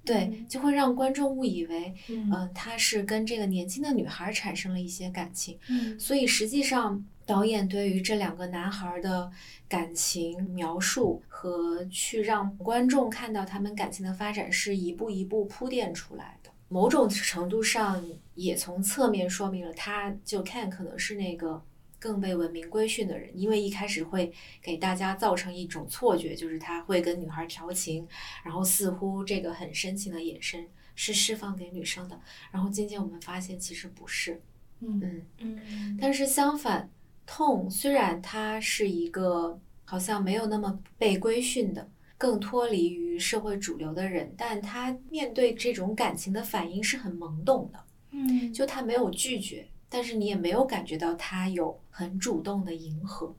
[0.04, 9.30] 对就会让观众误以为，嗯，他是跟这个年轻的女孩产生了一些感情，嗯，所以实际上导演对于这两个男孩的
[9.68, 16.37] 感情描述和去让观众看到他们感情的发展是一步一步铺垫出来的。
[16.68, 18.04] 某种程度上
[18.34, 21.62] 也从侧面说明了，他就看可能是那个
[21.98, 28.06] 更被文明规训的人，因为一开始会给大家造成一种错觉，就是他会跟女孩调情，
[28.44, 34.40] 然后似乎这个很深情的眼神是释放给女生的，然后渐渐我们发现其实不是，
[34.80, 35.00] 嗯。
[35.00, 36.90] 嗯，嗯，但是相反，
[37.24, 41.88] 痛虽然他是一个好像没有那么被规训的。
[42.18, 47.78] 更脱离于社会主流的人，但他面对这种感情的反应是很懵懂的，
[48.10, 53.32] 嗯，就他没有拒绝，但是你也没有感觉到他有很主动的迎合。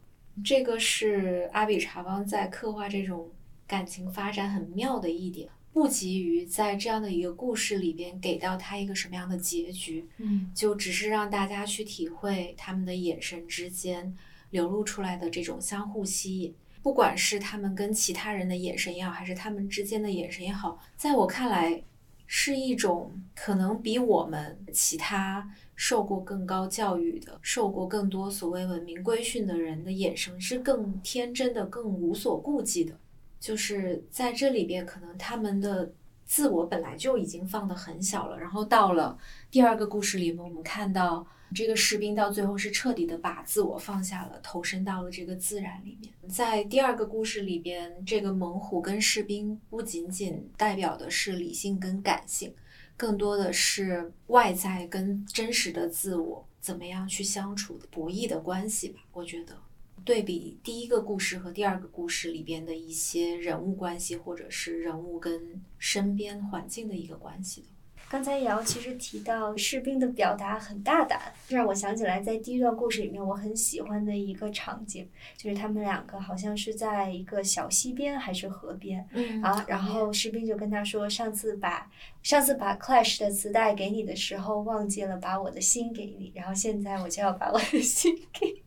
[0.45, 3.29] 这个是阿比查邦在刻画这种
[3.67, 14.15] 感情发展很妙的一点，不急于在这样的一个故事里边给到他一个什么样的结局，嗯就只是让大家去体会他们的眼神之间
[14.51, 16.55] 流露出来的这种相互吸引。
[16.81, 21.83] 不管是他们跟其他人的眼神也好，还是他们之间的眼神也好，在我看来，
[22.25, 32.97] 是一种可能比我们其他受过更高教育的、受过更多所谓文明规训的人的眼神是更天真的、更无所顾忌的。
[33.39, 35.91] 就是在这里边，可能他们的
[36.29, 39.17] 自我本来就已经放得很小了，然后到了
[39.49, 41.27] 第二个故事里面，我们看到。
[41.51, 46.13] 这个士兵到最后是彻底的把自我放下了，投身到了这个自然里面。
[46.29, 52.53] 在第二个故事里边，这个猛虎跟士兵不仅仅代表的是理性跟感性，
[52.95, 58.99] 更多的是外在跟真实的自我怎么样去相处博弈的关系吧。
[59.11, 59.57] 我觉得，
[60.03, 67.67] 对比第一个故事和第二个故事里边的一些人物关系，或者是人物跟身边环境的一个关系的。
[68.09, 75.07] 刚才瑶其实提到士兵的表达很大胆，这让我想起来在第一段故事里面我很喜欢的一个场景，
[75.37, 81.87] 就是他们两个好像是在一个小溪边还是河边，嗯啊，然后士兵就跟他说，上次把
[82.23, 88.63] 上次把 Clash 的磁带给你的时候忘记了把我的心给你，然后现在我就要把我的心给你，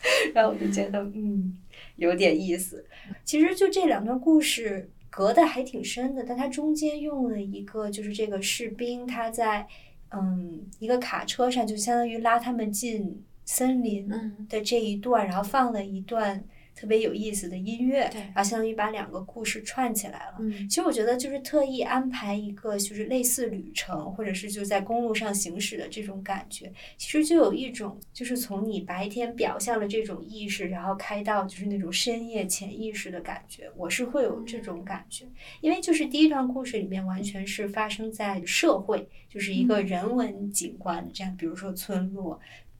[0.34, 1.56] 然后我就觉得嗯
[1.96, 2.84] 有点意思。
[3.24, 4.90] 其实就这两段故事。
[5.10, 9.66] 隔得还挺深的，但它中间用了一个，就是这个士兵他在，
[10.10, 14.06] 嗯，一个卡车上，就相当于拉他们进森林
[14.48, 16.44] 的这一段，然后放了一段。
[16.78, 20.36] 特别有意思的音乐，然后相当于把两个故事串起来了。
[20.38, 35.26] 嗯，其实我觉得就是特意安排一个就是类似旅程，或者是就在公路上行驶的这种感觉，其实就有一种就是从你白天表象的这种意识，然后开到就是那种深夜潜意识的感觉，我是会有这种感觉，
[35.60, 42.38] 因为就是第一段故事里面完全是发生在社会，就是一个人文景观的这样，比如说村落，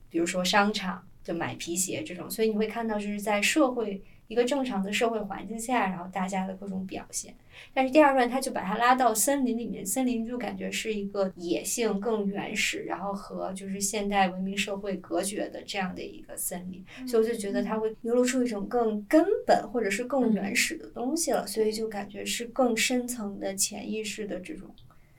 [0.09, 1.03] 比如说商场。
[1.29, 7.35] 就买皮鞋这种，所以你会看到就是在社会一个正常的社会环境下，然后大家的各种表现。
[7.71, 24.67] 但是第二段他就把它拉到森林里面，森林就感觉是一个野性更原始，然后和就是现代文明社会隔绝的这样的一个森林，所以我就觉得它会流露出一种更根本或者是更原始的东西了，所以就感觉是更深层的潜意识的这种。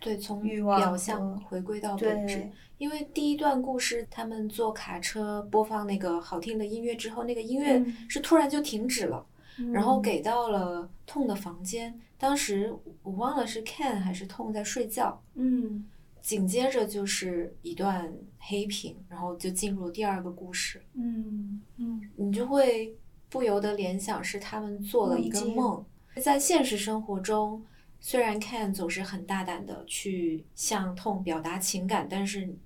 [0.01, 2.43] 对，从欲望表象回归到本质。
[2.81, 9.27] 因为第一段故事，他们坐卡车播放那个好听的音乐之后，那个音乐是突然就停止了，
[9.71, 12.01] 然后给到了痛的房间。
[12.17, 15.23] 当时我忘了是 Ken 还是痛在睡觉。
[15.35, 15.85] 嗯，
[16.23, 20.83] 紧接着就是一段黑屏，然后就进入第二个故事。
[20.95, 22.97] 嗯嗯，你就会
[23.29, 25.85] 不由得联想是他们做了一个梦，
[26.17, 27.63] 在现实生活中。
[28.03, 32.57] 虽然 Ken 总是很大胆的去向痛表达情感，但是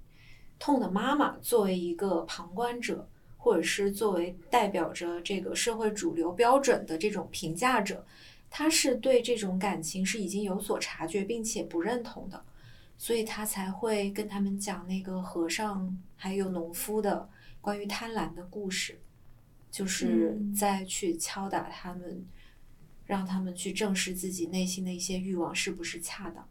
[0.65, 8.03] 痛的妈妈作为一个旁观者，或者是作为代表着这个社会主流标准的这种评价者，
[8.49, 12.43] 他是对这种感情是已经有所察觉并且不认同的，
[12.97, 17.29] 所以他才会跟他们讲那个和尚还有农夫的
[17.61, 18.99] 关于贪婪的故事，
[19.71, 22.27] 就是再去敲打他们。
[23.07, 26.49] 让他们去正视自己内心的一些欲望是不是恰当，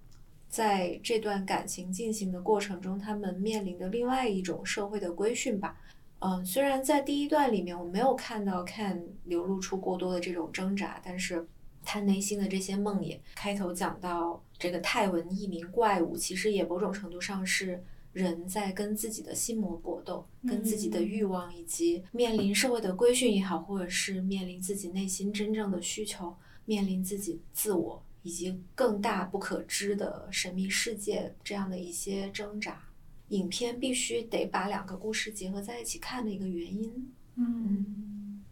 [0.53, 5.75] 在这段感情进行的过程中，他们面临的另外一种社会的规训吧。
[6.19, 11.43] 嗯，虽然在第一段里面我没有看到看流露出过多的这种挣扎，但是
[11.83, 26.35] 他内心的这些梦魇，开头讲到这个泰文一名怪物，其实也某种程度上是人在跟自己的心魔搏斗，跟自己的欲望，以及面临社会的规训也好，或者是面临自己内心真正的需求，
[26.65, 32.81] 面临自己自我以及更大不可知的神秘世界这样的一些挣扎。
[33.29, 37.13] 影片必须得把两个故事结合在一起看的一个原因。
[37.35, 38.43] 嗯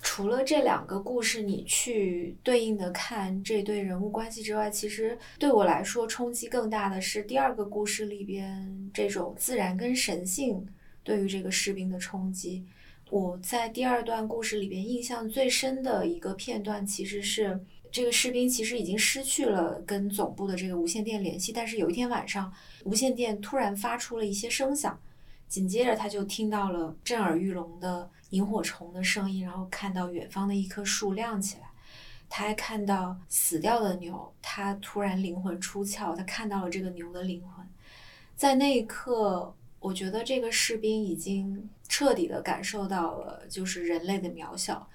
[0.00, 10.64] 除了这两个故事，你去对应的看这对人物关系之外，其实对我来说冲击更大的是第二个故事里边这种自然跟神性
[11.02, 12.64] 对于这个士兵的冲击。
[13.10, 17.58] 我在第二段故事里边印象最深的一个片段，其实是
[17.90, 22.52] 这个士兵其实已经失去了跟总部的这个无线电联系，但是有一天晚上，
[22.84, 24.98] 无线电突然发出了一些声响，
[25.48, 31.70] 紧接着他就听到了震耳欲聋的萤火虫的声音，然后看到远方的一棵树亮起来，
[32.28, 37.66] 他还看到死掉的牛，他突然灵魂出窍，他看到了这个牛的灵魂，
[38.36, 44.86] 在那一刻，我觉得这个士兵已经彻底的感受到了就是人类的渺小，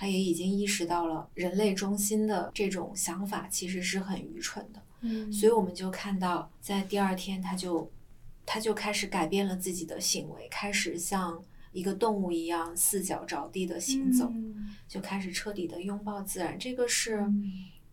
[0.00, 4.80] 他也已经意识到了人类中心的这种想法其实是很愚蠢的。
[5.02, 7.92] 嗯所以我们就看到，在第二天，他就
[8.46, 16.58] 他就开始改变了自己的行为，开始像一个动物一样四脚着地的行走，嗯就开始彻底的拥抱自然。
[16.58, 17.22] 这个是，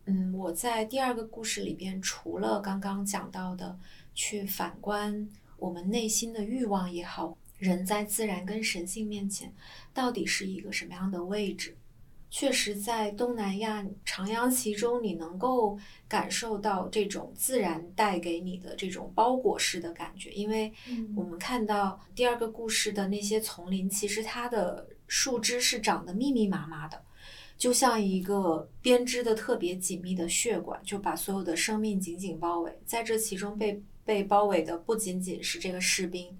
[0.06, 3.78] 嗯，我在第二个故事里边，除了刚刚讲到的，
[4.14, 5.28] 去反观
[5.58, 9.52] 我们内心的欲望也好，人在自然跟神性面前
[9.92, 11.76] 到底是一个什么样的位置？
[12.30, 20.30] 确实，在东南亚徜徉其中，你能够感受到这种自然带给你的这种包裹式的感觉。
[20.32, 20.70] 因为
[21.16, 27.02] 我们看到第二个故事的那些丛林，其实它的树枝是长得密密麻麻的，
[27.56, 32.78] 就像一个编织的特别紧密的血管，就把所有的生命紧紧包围。
[32.84, 36.38] 在这其中被被包围的不仅仅是这个士兵，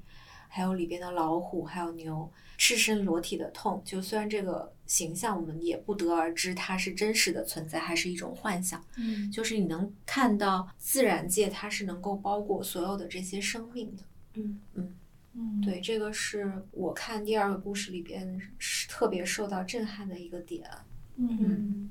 [0.48, 2.30] 还有里边的老虎，还有牛。
[2.60, 14.02] 赤身裸体的痛，就虽然这个形象我们也不得而知它是真实的存在还是一种幻想，嗯就是你能看到自然界它是能够包裹所有的这些生命的。
[14.34, 14.94] 嗯嗯
[15.34, 20.68] 嗯对，这个是我看第二个故事里边是特别受到震撼的一个点。
[21.16, 21.90] 嗯，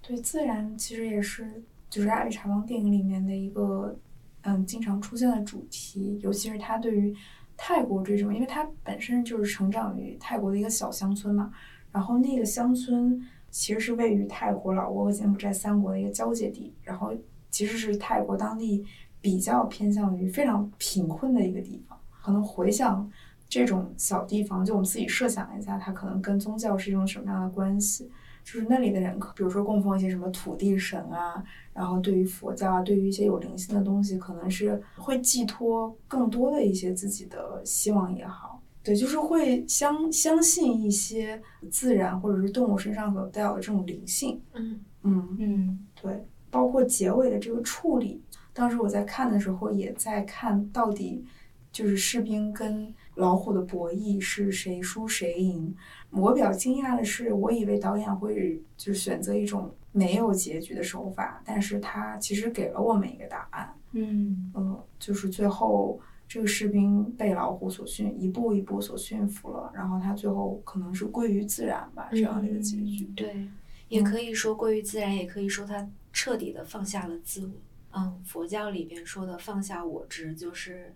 [0.00, 3.98] 对，自然其实也是就是阿里查邦电影里面的一个
[4.42, 7.14] 嗯经常出现的主题，尤其是他对于
[7.56, 11.52] 泰国这种，因为他本身就是成长于泰国的一个小乡村嘛，
[11.92, 13.20] 然后那个乡村
[13.50, 17.12] 其实是位于泰国、老挝和柬埔寨三国的一个交界地，然后
[17.50, 18.84] 其实是泰国当地
[19.20, 23.10] 比较偏向于非常贫困的一个地方，可能回想。
[23.50, 28.06] 这种小地方，就我们自己设想一下，它可能跟宗教是一种什么样的关系？
[28.44, 38.57] 就是那里的人，比如说供奉一些什么土地神啊，然后对于佛教啊，对于一些有灵性的东西，可能是会寄托更多的一些自己的希望也好，
[38.88, 41.38] 对，就是会相相信一些
[41.70, 44.80] 自然或者是动物身上所带有的这种灵性，嗯。
[45.02, 45.86] 嗯，嗯。
[46.00, 48.22] 对，包括结尾的这个处理，
[48.54, 51.22] 当时我在看的时候也在看到底
[51.70, 55.74] 就是士兵跟老虎的博弈是谁输谁赢。
[56.08, 63.70] 我比较惊讶的是，我以为导演会就选择一种没有结局的手法，但是他其实给了我们一个答案。
[63.92, 64.50] 嗯。
[64.54, 73.06] 嗯，就是最后这个士兵被老虎所驯，一步一步所驯服了，然后他最后可能是归于自然吧，这样的一个结局。
[73.16, 73.48] 对，
[73.88, 77.52] 也可以说归于自然，也可以说他彻底的放下了自我。
[77.92, 80.94] 嗯，佛教里边说的放下我执，就是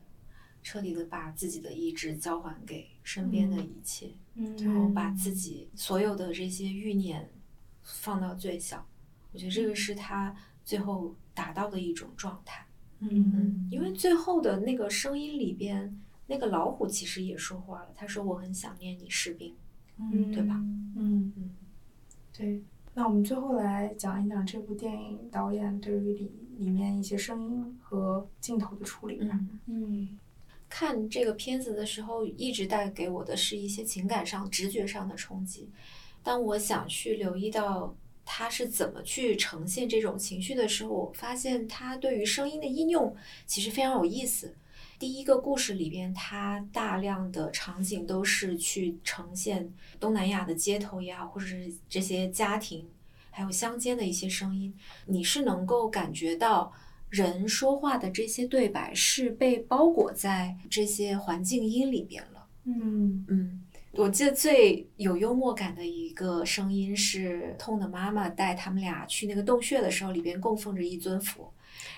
[0.63, 7.31] 彻底的把自己的意志交还给身边的一切，嗯，然后把自己所有的这些欲念
[7.83, 8.87] 放到最小。
[9.33, 12.67] 我觉得这个是他最后达到的一种状态。
[13.11, 19.55] 嗯因为最后的那个声音里边，那个老虎其实也说话了，他说：“我很想念你，士兵。”
[19.99, 20.55] 嗯对吧？
[20.97, 21.51] 嗯嗯，
[22.37, 22.63] 对。
[22.95, 29.39] 那我们最后来讲一讲这部电影导演对于里里面一些声音和镜头的处理吧。
[29.67, 30.03] 嗯。
[30.03, 30.19] 嗯
[30.69, 35.69] 看这个片子的时候，一直带给我的是一些情感上、直觉上的冲击。
[36.23, 37.95] 当我想去留意到
[38.25, 43.15] 他是怎么去呈现这种情绪的时候，我发现他对于声音的应用
[43.47, 44.55] 其实非常有意思。
[44.99, 52.89] 第一个故事里边，它大量的场景都是去呈现东南亚的街头也好，或者是这些家庭，
[53.31, 54.73] 还有乡间的一些声音，
[55.07, 56.73] 你是能够感觉到
[57.11, 62.47] 人说话的这些对白是被包裹在这些环境音里边了。
[62.65, 63.61] 嗯嗯，
[63.93, 71.53] 我记得最有幽默感的一个声音是痛的妈妈带他们俩去那个洞穴的时候，里边供奉着一尊佛，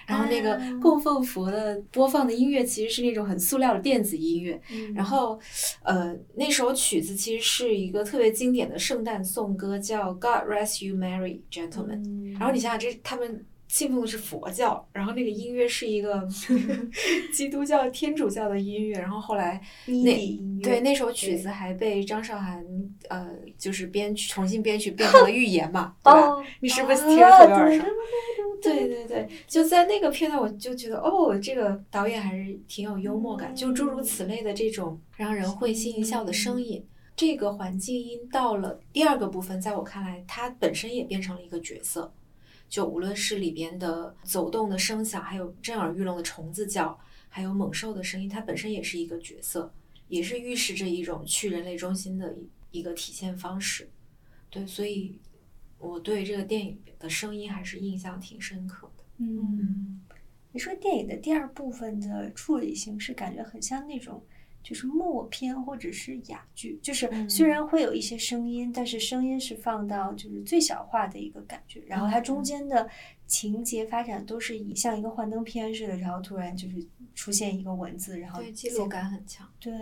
[0.06, 0.80] 然后那个啊。
[0.82, 4.92] 供奉佛的播放的音乐其实是那种很塑料的电子音乐，嗯。
[4.92, 5.38] 然后，
[5.82, 11.70] 呃，那首曲子其实是一个特别经典的圣诞颂歌，叫《God Rest You Merry Gentlemen》。
[12.04, 12.32] 嗯。
[12.32, 13.44] 然后你想想，这他们
[13.74, 16.24] 信奉的是佛教，然后那个音乐是一个
[17.34, 20.14] 基督教、天主教的音乐，然后后来那
[20.62, 22.64] 对那首曲子还被张韶涵
[23.08, 26.20] 呃就是编曲重新编曲变成了预言嘛，对吧？
[26.20, 27.82] 哦，你是不是听着特别耳熟？
[27.82, 27.86] 啊
[28.62, 36.80] 对对对，就在那个片段，我就觉得哦，这个导演还是挺有幽默感，就诸如此类的这种让人会心一笑的声音。
[37.16, 42.12] 这个环境音到了第二个部分，在我看来，它本身也变成了一个角色。
[42.68, 46.98] 就无论是里边的走动的声响，还有震耳欲聋的虫子叫，
[47.28, 49.72] 还有猛兽的声音，它本身也是一个角色，
[50.08, 53.88] 也是预示着一种去人类中心的一一个体现方式。
[54.50, 55.20] 对，所以
[55.78, 59.04] 我对这个电影的声音还是印象挺深刻的。
[59.18, 60.00] 嗯，
[60.52, 64.24] 你说电影的第二部分的处理形式，感觉很像那种
[64.64, 67.30] 就是默片或者是哑剧，就是嗯。
[67.30, 72.88] 虽然会有一些声音，但是声音是放到就是最小化的一个感觉，然后它中间的
[73.26, 76.84] 情节发展都是以像一个幻灯片似的，然后突然就是
[77.14, 79.46] 出现一个文字，然后对，记录感很强。
[79.60, 79.72] 对，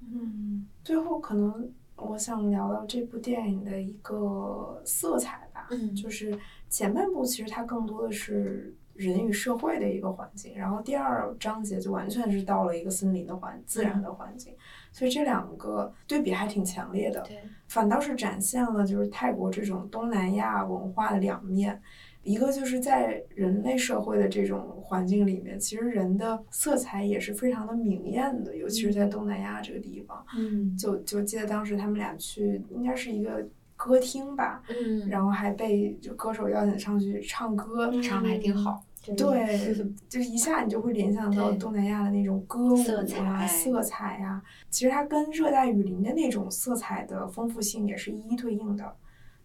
[0.00, 0.66] 嗯。
[0.84, 5.94] 最后可能我想聊聊这部电影的一个色彩吧，嗯。
[5.94, 6.38] 就是
[6.70, 14.52] 前半部其实它更多的是人与社会的一个环境，然后第二章节就完全是到了一个森林的环自然的环境，
[14.90, 17.24] 所以这两个对比还挺强烈的。
[17.68, 21.80] 反倒是展现了就是泰国这种东南亚文化的两面。
[22.24, 30.22] 一个就是在人类社会的这种环境里面，其实人的色彩也是非常的明艳的，尤其是在东南亚这个地方。
[30.36, 33.46] 嗯就就记得当时他们俩去，应该是一个
[33.76, 38.84] 歌厅吧，嗯，然后还被就歌手邀请上去唱歌，唱的还挺好。
[39.16, 39.74] 对，
[40.08, 42.78] 就是一下你就会联想到东南亚的那种歌舞
[43.20, 48.96] 啊、色彩呀、其实它跟热带雨林的那种色彩的丰富性也是一一对应的。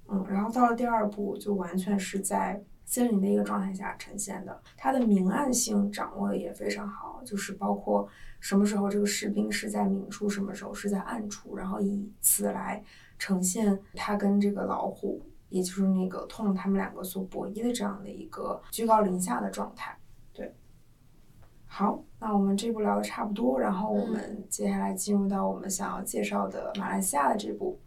[0.09, 8.07] 嗯，然后到了第二部，就完全是在森林的一个状态下呈现的，它的明暗性掌握的也非常好，就是包括
[8.41, 12.83] 什么时候这个士兵是在明处，什么时候是在暗处，然后以此来
[13.17, 15.21] 呈现他跟这个老虎，
[15.53, 19.95] 也就是那个痛他们两个所博弈的这样的一个居高临下的状态。
[20.33, 20.51] 对，
[21.67, 27.79] 好，那我们这部聊的差不多，然后我们接下来进入到我们想要介绍的马来西亚的这部，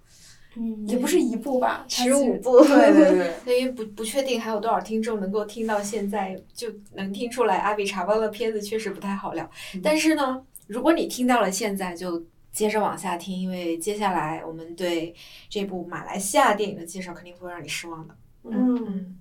[0.54, 3.34] 嗯，也不是一部吧，十五部对对对。
[3.44, 9.50] 对，因为不不确定还有多少听众能够听到现在，就能听出来阿比查邦的片子确实不太好聊。
[9.82, 12.24] 但是呢，如果你听到了现在，就
[12.56, 15.14] 接着往下听，因为接下来我们对
[15.50, 18.16] 这部马来西亚电影的介绍肯定不会让你失望的。
[18.44, 18.74] 嗯。
[18.76, 19.20] 嗯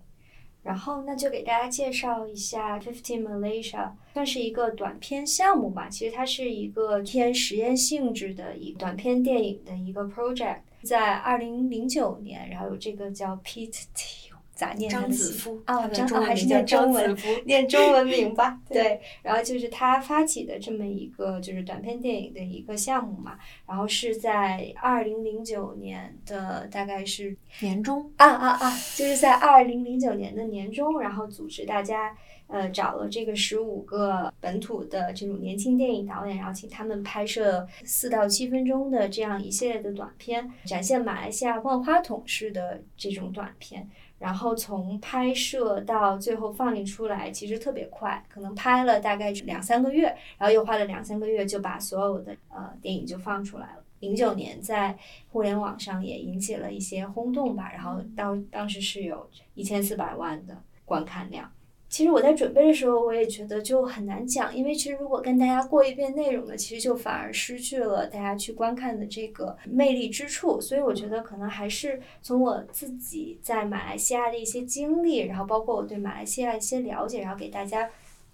[0.63, 5.87] 然后那就给大家介绍一下 Fifteen Malaysia，算是一个短片项目吧。
[5.87, 14.24] 其实它是一个偏实验性质的一短片电影的一个 project，在二零零九年，然后有这个叫 Pete Teo，
[14.55, 17.29] 咋念张子夫，哦他，的张哦还是叫念中文夫。
[17.45, 18.57] 念中文名吧。
[18.69, 23.37] 对对，然后就是他发起的这么一个就是短片电影的一个项目嘛，
[23.67, 28.71] 然后是在二零零九年的大概是年中，啊啊啊！
[28.95, 32.15] 就是在二零零九年的年中，然后组织大家，
[32.47, 43.89] 呃，找了这个十五个本土的这种年轻电影导演，然后请他们拍摄四到七分钟的这样一系列的短片，展现马来西亚万花筒式的这种短片。
[44.25, 50.07] 然后从拍摄到最后放映出来，其实特别快，可能拍了大概两三个月，
[50.39, 53.83] 然后又花了两三个月就把所有的呃电影就放出来了。
[53.99, 54.97] 零九年在
[55.29, 61.47] 互联网上也引起了一些轰动吧，然后当当时是有一千四百万的观看量。
[61.87, 70.59] 其实我在准备的时候，我也觉得就很难讲，因为其实如果跟大家过一遍内容呢，其实就反而失去了大家去观看的这个魅力之处。
[70.59, 77.89] 所以我觉得可能还是从我自己在马来西亚的一些经历，然后包括我对马来西亚一些了解，然后给大家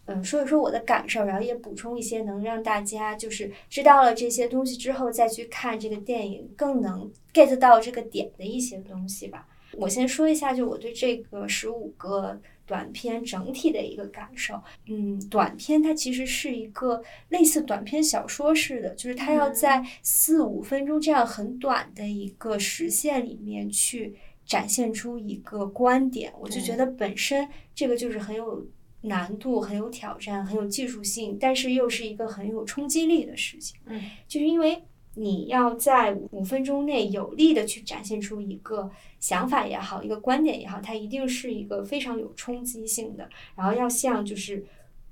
[0.06, 9.48] 嗯，说一说我的感受，然后也补充一些能让大家就是知道了这些东西之后再去看这个电影更能 get 到这个点的一些东西吧。
[9.74, 12.38] 我先说一下，就我对这个十五个
[12.72, 14.54] 短片整体的一个感受。
[14.88, 24.16] 嗯，短片它其实是一个类似短篇小说似的，就是它要在四五分钟这样很短的一个时限里面去
[24.46, 26.32] 展现出一个观点。
[26.40, 27.46] 我就觉得本身
[27.76, 28.66] 这个就是很有。
[29.04, 33.76] 难度很有挑战，很有技术性，但是又是一个很有冲击力的事情。
[33.88, 34.80] 嗯，就是因为
[35.16, 38.90] 你要在五分钟内有力的去展现出一个
[39.20, 44.66] 想法也好，一个观点也好，它一定是一个非常有冲击性的，然后要像就是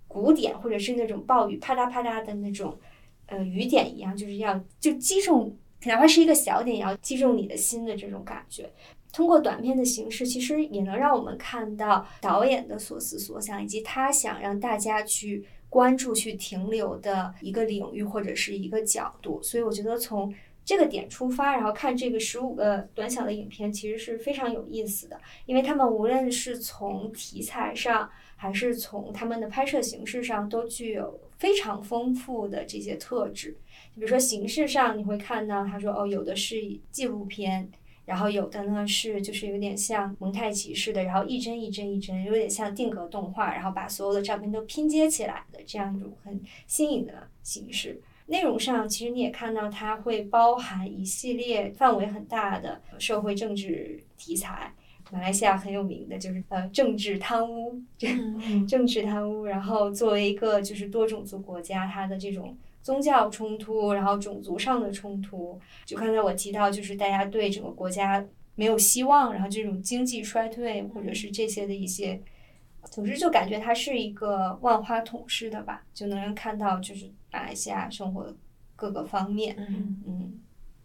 [0.08, 2.78] 鼓点或者是那种暴雨啪嗒啪嗒的那种
[3.26, 5.54] 呃雨点一样，就是要就击中，
[5.86, 8.72] 哪怕是一个小点，也要击中你的心的这种感觉。
[9.12, 19.42] 通过短片的形式，其实也能让我们看到导演的所思所想，以及他想让大家去关注、去停留的一个领域或者是一个角度。
[19.44, 20.34] 所以我觉得从
[20.66, 33.58] 这个点出发，然后看这个十五个短小的影片，其实是非常有意思的，因为他们无论是从题材上，还是从他们的拍摄形式上，都具有非常丰富的这些特质。
[33.96, 36.56] 比如说形式上，你会看到他说哦，有的是
[36.92, 37.72] 纪录片。
[38.10, 48.02] 然后有的呢是就是有点像蒙太奇似的，然后一帧一帧一帧，有点像定格动画，然后把所有的照片都拼接起来的这样一种很新颖的形式。
[48.26, 54.74] 内容上其实你也看到它会包含一系列范围很大的社会政治题材。
[55.12, 57.80] 马来西亚很有名的就是呃政治贪污，
[58.68, 59.46] 政治贪污。
[59.46, 62.58] 然后作为一个就是多种族国家，它的这种。
[62.82, 68.26] 宗教冲突，然后种族上的冲突，就刚才我提到，就是大家对整个国家
[68.56, 72.22] 没有希望，然后这种经济衰退，或者是这些的一些，
[72.92, 78.36] 总之就感觉它是一个万花筒式的吧，就能看到就是马来西亚生活的
[78.76, 80.02] 各个方面，嗯。
[80.08, 80.40] 嗯。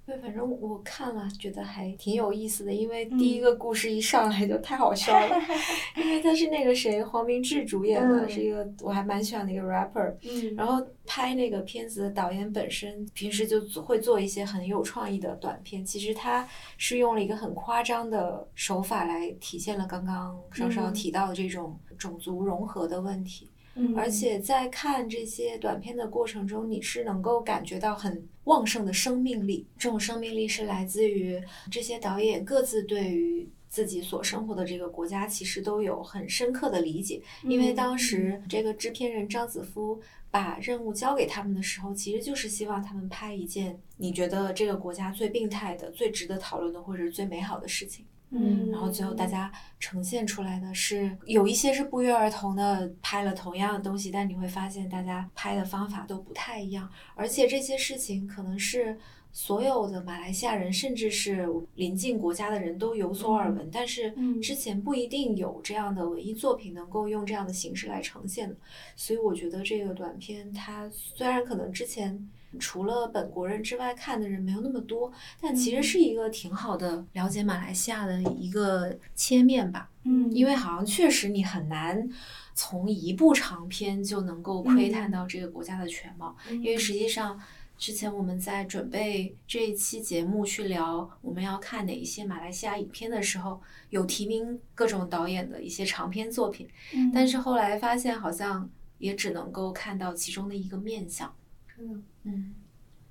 [0.06, 5.34] 对，反正我看了，觉得还挺有意思的，因为第一个故事一上来就太好笑了，
[5.96, 10.14] 因为他是那个谁黄明志主演的，是一个我还蛮喜欢的一个 rapper，
[10.56, 16.46] 然后拍那个片子的导演本身平时就会做一些很有创意的短片，其实他
[16.76, 23.48] 是用了一个很夸张的手法来体现了刚刚稍稍提到的这种种族融合的问题。
[23.96, 29.66] 而且在看这些短片的过程中，你是能够感觉到很旺盛的生命力。
[29.76, 37.20] 这种生命力是来自于这些导演各自对于自己所生活的这个国家，其实都有很深刻的理解。
[37.42, 40.00] 因为当时这个制片人张子夫
[40.30, 48.04] 把任务交给他们的时候，其实就是希望他们拍一件你觉得这个国家最病态的、最值得讨论的，或者是最美好的事情。
[48.36, 58.98] 嗯，然后最后大家呈现出来的是有一些是不约而同的拍了同样的东西，但你会发现大家拍的方法都不太一样，而且这些事情可能是
[59.30, 64.12] 所有的马来西亚人，甚至是邻近国家的人都有所耳闻，但是
[64.42, 68.56] 之前不一定有这样的文艺作品能够用这样的形式来呈现的，
[68.96, 72.28] 所以我觉得这个短片它虽然可能之前。
[72.58, 79.90] 除了本国人之外，看的人没有那么多，但其实是一个挺好的了解马来西亚的一个切面吧。
[80.04, 82.08] 嗯，因为好像确实你很难
[82.54, 86.36] 从一部长片就能够窥探到这个国家的全貌。
[86.50, 87.40] 因为实际上，
[87.78, 96.68] 之前我们在准备这一期节目去聊我们要看哪一些马来西亚影片的时候，有提名各种导演的一些长篇作品，
[97.12, 101.34] 但是后来发现好像也只能够看到其中的一个面相。
[101.78, 102.54] 嗯嗯，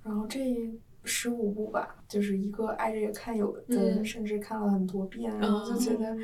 [0.04, 6.16] 然后这十五部吧，就是一个挨着也看，有的甚至看了很多遍，然后就觉得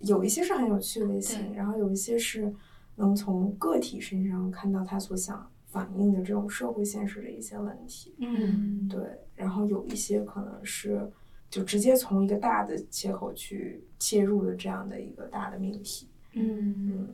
[0.00, 2.52] 有一些是很有趣的类型，然后有一些是
[2.96, 8.14] 能从个体身上看到他所想反映的这种社会现实的一些问题。
[8.18, 9.00] 嗯，对，
[9.34, 11.10] 然后有一些可能是
[11.48, 16.08] 就直接从一个大的切口去切入的这样的一个大的命题。
[16.32, 17.08] 嗯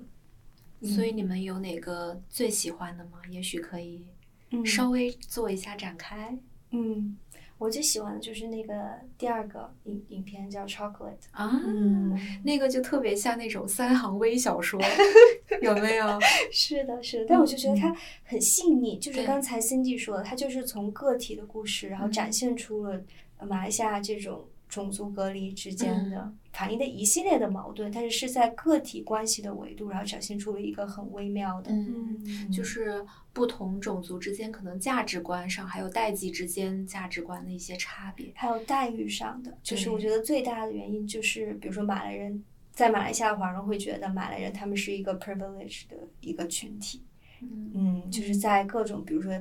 [0.81, 3.19] 嗯，所以你们有哪个最喜欢的吗？
[3.31, 4.07] 也许可以。
[4.65, 6.37] 稍微做一下展开。
[6.71, 7.17] 嗯，
[7.59, 8.75] 我最喜欢的就是那个
[9.19, 10.93] 第二个影影片叫《Chocolate》
[11.33, 11.61] 啊，
[12.45, 14.81] 那个就特别像那种三行微小说，
[15.63, 16.19] 有没有？
[16.53, 17.27] 是的，是的。
[17.29, 17.95] 但我就觉得它
[18.25, 23.03] 很细腻，就是刚才 Cindy 说的，它就是从个体的故事，然后展现出了
[23.43, 24.45] 马来西亚这种。
[24.71, 47.03] 种族隔离之间的反映的一系列的矛盾，但是是在个体关系的维度，然后展现出了一个很微妙的，嗯，就是不同种族之间可能价值观上，还有代际之间价值观的一些差别，还有待遇上的，就是我觉得最大的原因就是，比如说马来人在马来西亚华人会觉得马来人他们是一个 privilege 的一个群体，
[47.75, 49.33] 嗯，就是在各种比如说。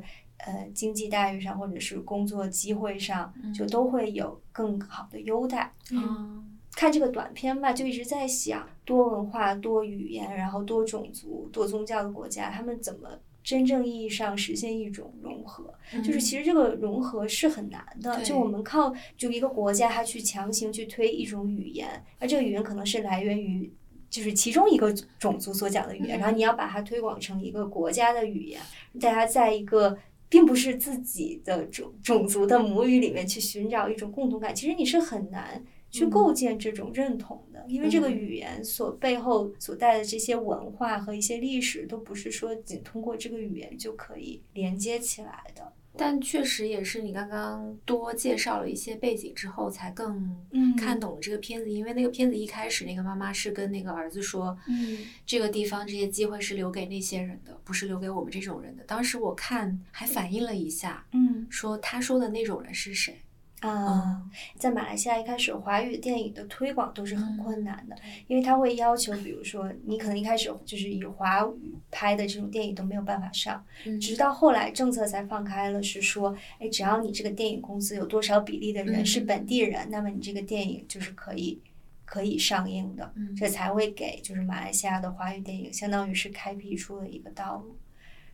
[0.45, 5.73] 呃，经济待遇上，或者是工作机会上，就都会有更好的优待。
[5.91, 13.09] 嗯，看这个短片吧，就一直在想，多文化、多语言，然后多种族、多宗教的国家，他们怎么
[13.43, 15.73] 真正意义上实现一种融合？
[16.03, 18.23] 就是其实这个融合是很难的。
[18.23, 23.69] 就我们靠就一个国家，它去强行去推一种语言，而这个语言可能是来源于
[24.09, 28.61] 就是其中一个种族所讲的语言，然后你要把它推广成一个国家的语言，
[29.01, 29.97] 大家在一个。
[30.29, 45.73] 并不是自己的种种族的母语里面去寻找一种共同感，其实你是很难去构建这种认同的，因为这个语言所背后所带的这些文化和一些历史，都不是说仅通过这个语言就可以连接起来的。
[45.99, 51.69] 但确实也是你刚刚多介绍了一些背景之后，才更嗯看懂了这个片子。
[51.69, 58.83] 因为那个片子一开始，那个妈妈是跟那个儿子说，嗯这个地方这些机会是留给那些人的，不是留给我们这种人的。
[58.85, 63.21] 当时我看还反应了一下，嗯说他说的那种人是谁？
[63.61, 64.23] 啊，
[64.57, 68.03] 在马来西亚一开始华语电影的推广都是很困难的，对。
[68.27, 73.99] 因为他会要求，比如说你可能一开始就是以华语拍的这种电影都没有办法上，嗯。
[73.99, 79.05] 直到后来政策才放开了，是说，哎，只要你这个电影公司有多少比例的人嗯。
[79.05, 81.61] 是本地人，那么你这个电影就是可以
[82.05, 83.35] 可以上映的，嗯。
[83.35, 87.75] 这才会给就是马来西亚的华语电影相当于是开辟出了一个道路。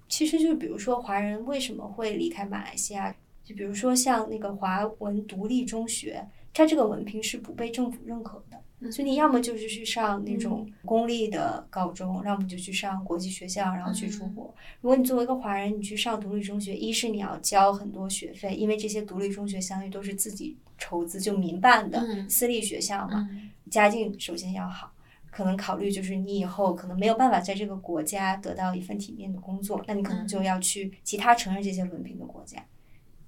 [0.08, 3.16] 其实就是比如说华人为什么会离开马来西亚，
[3.46, 8.58] 就比如说像那个华文独立中学，它这个文凭是不被政府认可的。
[8.58, 14.54] 嗯所以你要么就是去上那种公立的高中，要么就去上国际学校，然后去出国。
[14.82, 24.92] 如果你作为一个华人，你去上独立中学，一是你要交很多学费，因为这些独立中学相当于都是自己筹资，就民办的嗯私立学校嘛，嗯家境首先要好。
[25.32, 32.64] 可能考虑就是你以后可能没有办法在这个国家得到一份体面的工作，那你可能就要去其他承认这些文凭的国家，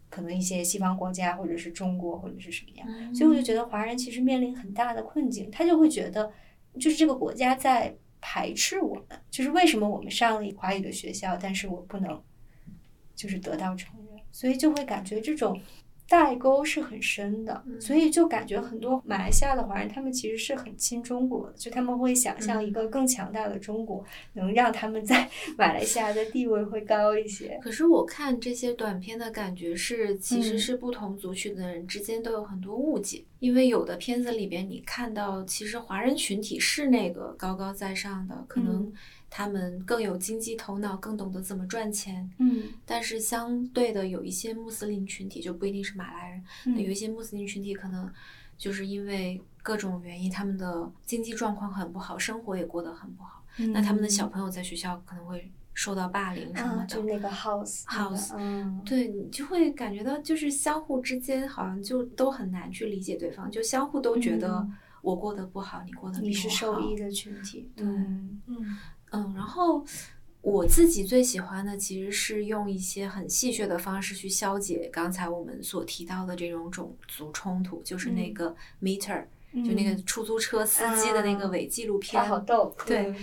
[0.10, 2.88] 可能一些西方国家或者是中国或者是什么样。
[2.90, 6.32] 嗯所以我就觉得华人其实面临很大的困境，他就会觉得，
[6.80, 12.22] 就是这个国家在排斥我们，就是为什么我们上了华语的学校，但是我不能，
[13.16, 15.60] 就是得到承认，所以就会感觉这种
[16.08, 17.80] 代沟是很深的，嗯。
[17.82, 24.04] 所以就感觉很多马来西亚的华人，他们其实是很亲中国的，就他们会想象一个更强大的中国，
[24.34, 27.60] 能让他们在 马来西亚的地位会高一些。
[27.62, 30.60] 可是我看这些短片的感觉是，其实嗯。
[30.60, 33.24] 是不同族群的人之间都有很多误解。
[33.40, 38.94] 因为有的片子里边，你看到其实华人群体是那个高高在上的，可能嗯
[39.30, 42.30] 他们更有经济头脑，更懂得怎么赚钱。
[42.40, 46.44] 嗯但是相对的，有一些穆斯林群体就不一定是马来人，
[46.76, 48.10] 那有一些穆斯林群体可能
[48.58, 53.44] 就是因为各种原因，他们的经济状况很不好，生活也过得很不好。
[53.74, 56.86] 那他们的小朋友在学校可能会受到霸凌什么啊，的。
[56.86, 66.50] 就那个 house House 嗯，对你就会感觉到，就是相互之间好像就都很难去理解对方，就相互都觉得嗯我过得不好，你过得比你是。
[66.50, 68.40] 受益的群体，对嗯
[69.18, 69.84] 嗯嗯，然后
[70.42, 78.34] 我自己最喜欢的其实是用一些很戏谑的方式去消解刚才我们所提到的这种种族冲突，就是那嗯。
[78.34, 80.06] 个 meter，、就那个嗯。
[80.06, 82.24] 出租车司机的那个啊伪纪录片。
[82.24, 83.14] 他好逗，对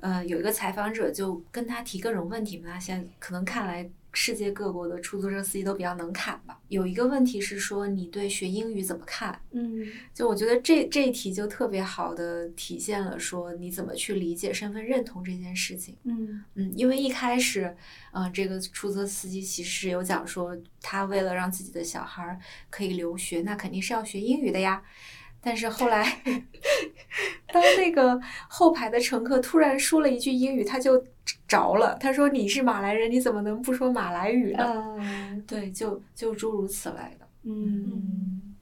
[0.00, 6.58] 呃，有一个采访者就跟他提各种问题嘛，他现在可能看来世界各国的出租车司机都比较能侃吧。
[6.68, 9.40] 有一个问题是说你对学英语怎么看？
[9.52, 15.96] 嗯就我觉得这这一题就特别好的体现了说你怎么去理解身份认同这件事情。
[16.04, 17.76] 嗯嗯，因为一开始，
[18.12, 22.38] 嗯、这个出租车司机其实有讲说，他为了让自己的小孩儿
[22.70, 24.82] 可以留学，那肯定是要学英语的呀。
[25.40, 26.20] 但是后来，
[27.52, 31.02] 当那个后排的乘客突然说了一句英语，他就
[31.48, 31.96] 着了。
[31.98, 34.64] 他说：“你是马来人，你怎么能不说马来语呢？”
[35.00, 37.26] 嗯 对，就就诸如此类的。
[37.42, 38.54] 嗯。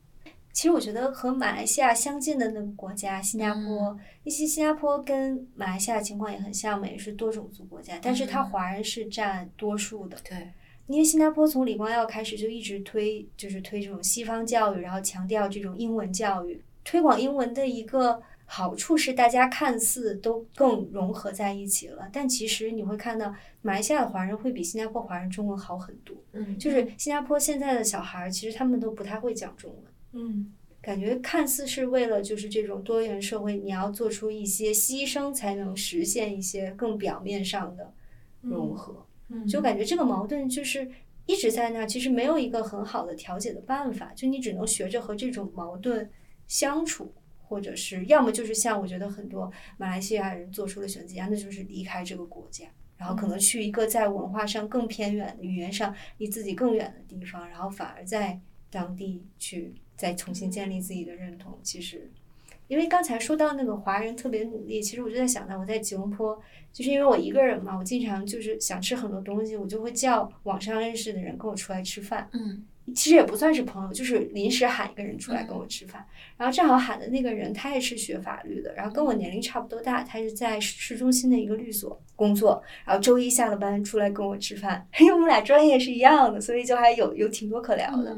[0.53, 10.17] 其实我觉得和马来西亚相近的那个国家新加坡，嗯其实新加坡跟马来西亚情况也很像嘛，也是多种族国家，但是它嗯华人是占多数的。
[10.27, 10.51] 对，
[10.87, 16.63] 因为新加坡从李光耀开始就一直推，就是推这种西方教育，然后强调这种英文教育。
[16.85, 26.17] 推广英文的一个好处是，大家看似都更融合在一起了，但其实你会看到，马来西亚的华人会比新加坡华人中文好很多。
[26.33, 29.83] 嗯，就是新加坡现在的小孩儿，其实他们都不太会讲中文。
[30.13, 37.93] 嗯感觉看似是为了就是这种多元社会，你要做出一些牺牲，才能实现一些更表面上的
[38.41, 39.05] 融合。
[39.29, 40.89] 嗯就感觉这个矛盾就是
[41.27, 46.09] 一直在那，其实没有一个很好的调解的办法，就你只能学着和这种矛盾
[46.47, 47.13] 相处，
[47.49, 52.67] 或者是要么就是像我觉得很多马来西亚人做出了选择一样，那就是离开这个国家。
[52.99, 58.41] 然后可能去一个在文化上更偏远的、语言上离自己更远的地方，然后反而在
[58.71, 61.59] 当地去再重新建立自己的认同。
[61.63, 62.11] 其实，
[62.69, 66.41] 因为刚才说到那个华人特别努力，其实我就在想到我在吉隆坡，
[66.73, 72.27] 就是因为我一个人嘛，我经常就是想吃很多东西，我就会叫网上认识的人跟我出来吃饭。
[72.33, 72.65] 嗯
[72.95, 76.07] 其实也不算是朋友，就是临时喊一个人出来跟我吃饭。
[76.37, 82.63] 然后正好喊的那个人，他也是学法律的，然后跟我年龄差不多大，他是在市中心的一个律所工作。
[82.85, 88.15] 然后周一下了班出来跟我吃饭， 因为我们俩专业是一样的，所以就还有有挺多可聊的。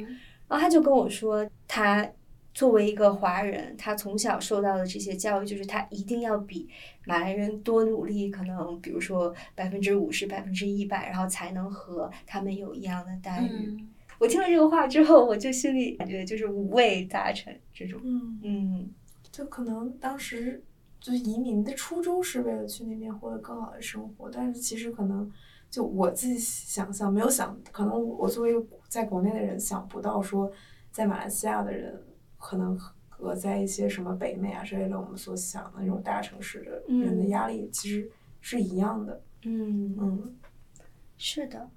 [0.48, 2.06] 然后他就跟我说，他
[2.52, 6.68] 作为一个华人，他从小受到的这些教育，就是他一定要比
[7.06, 13.78] 马来人多努力，可能比如说百分之五十、百分之一百，然后才能和他们有一样的待遇。
[14.18, 18.00] 我听了这个话之后，我就心里感觉就是五味杂陈这种。
[18.02, 18.90] 嗯嗯，
[19.30, 20.60] 就可能当时
[20.98, 25.30] 就是移民的初衷是为了去那边获得更好的生活，但是其实可能
[25.70, 30.50] 就我自己想象没有想，可能我作为一个在国内的人想不到说，
[30.90, 32.02] 在马来西亚的人
[32.38, 32.76] 可能
[33.08, 38.10] 和在一些什么北美啊之类的我们所想的那种大城市的人的压力其实
[38.40, 39.22] 是一样的。
[39.44, 40.36] 嗯嗯，
[41.16, 41.70] 是的，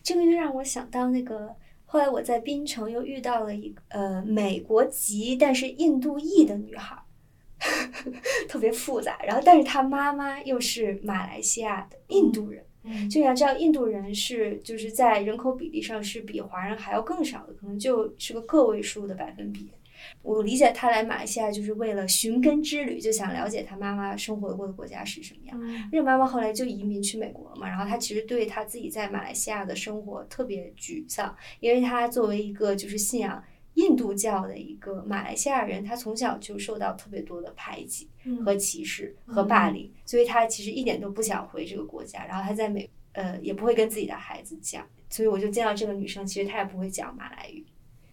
[0.00, 1.56] 这个又让我想到那个。
[1.92, 6.96] 后来我在槟城又遇到了一个呃美国籍但是印度裔的女孩，
[8.48, 9.18] 特别复杂。
[9.22, 12.64] 然后，但是她妈妈又是马来西亚的印度人。
[13.10, 19.70] 就要知道，印度人是就是在人口比例上是比华人还要更少的，可能就是个个位数的百分比。
[20.22, 25.60] 我理解他来马来西亚就是为了寻根之旅，就想了解他妈妈生活过的国家是什么样。
[25.92, 33.42] 因为妈妈后来就移民去美国了嘛，然后他其实对他自己在马来西亚的生活特别沮丧，因为他作为一个就是信仰
[33.74, 38.08] 印度教的一个马来西亚人，他从小就受到特别多的排挤
[38.44, 42.24] 和歧视和霸凌，所以他其实一点都不想回这个国家。
[42.26, 47.64] 然后他在美呃也不会跟自己的孩子讲，所以我就见到这个女生，其实她也不会讲马来语。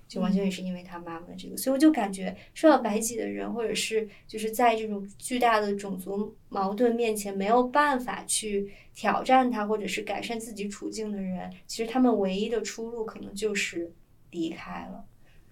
[0.10, 13.93] 就完全也是因为他妈妈的这个，所以我就感觉受到排挤的人，或者是就是在这种巨大的种族矛盾面前没有办法去挑战他，或者是改善自己处境的人，其实他们唯一的出路可能就是
[14.32, 15.05] 离开了。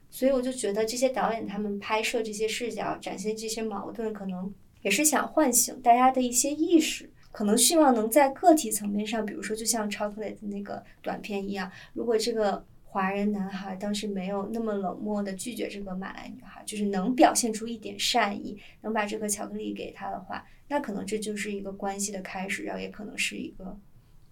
[0.10, 4.52] 所以我就觉得这些导演他们拍摄这些视角，展现这些矛盾，可能
[4.82, 12.66] 也是想唤醒大家的一些意识，可能希望能在个体层面上，比如说就像《Chocolate》那个短片一样，如果这个。
[12.90, 23.78] 华人男孩当时没有那么冷漠的拒绝这个马来女孩，就是能表现出一点善意，能把这个巧克力给她的话，那可能这就是一个关系的开始，然后也可能是一个，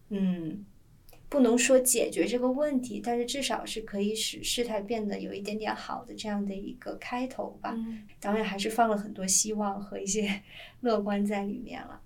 [0.10, 0.66] 嗯，
[1.30, 7.76] 不能说解决这个问题，但是至少是可以使事态变得有一点点好的这样的一个开头吧。
[8.20, 10.41] 导演还是放了很多希望和一些
[10.82, 12.01] 乐观在里面了。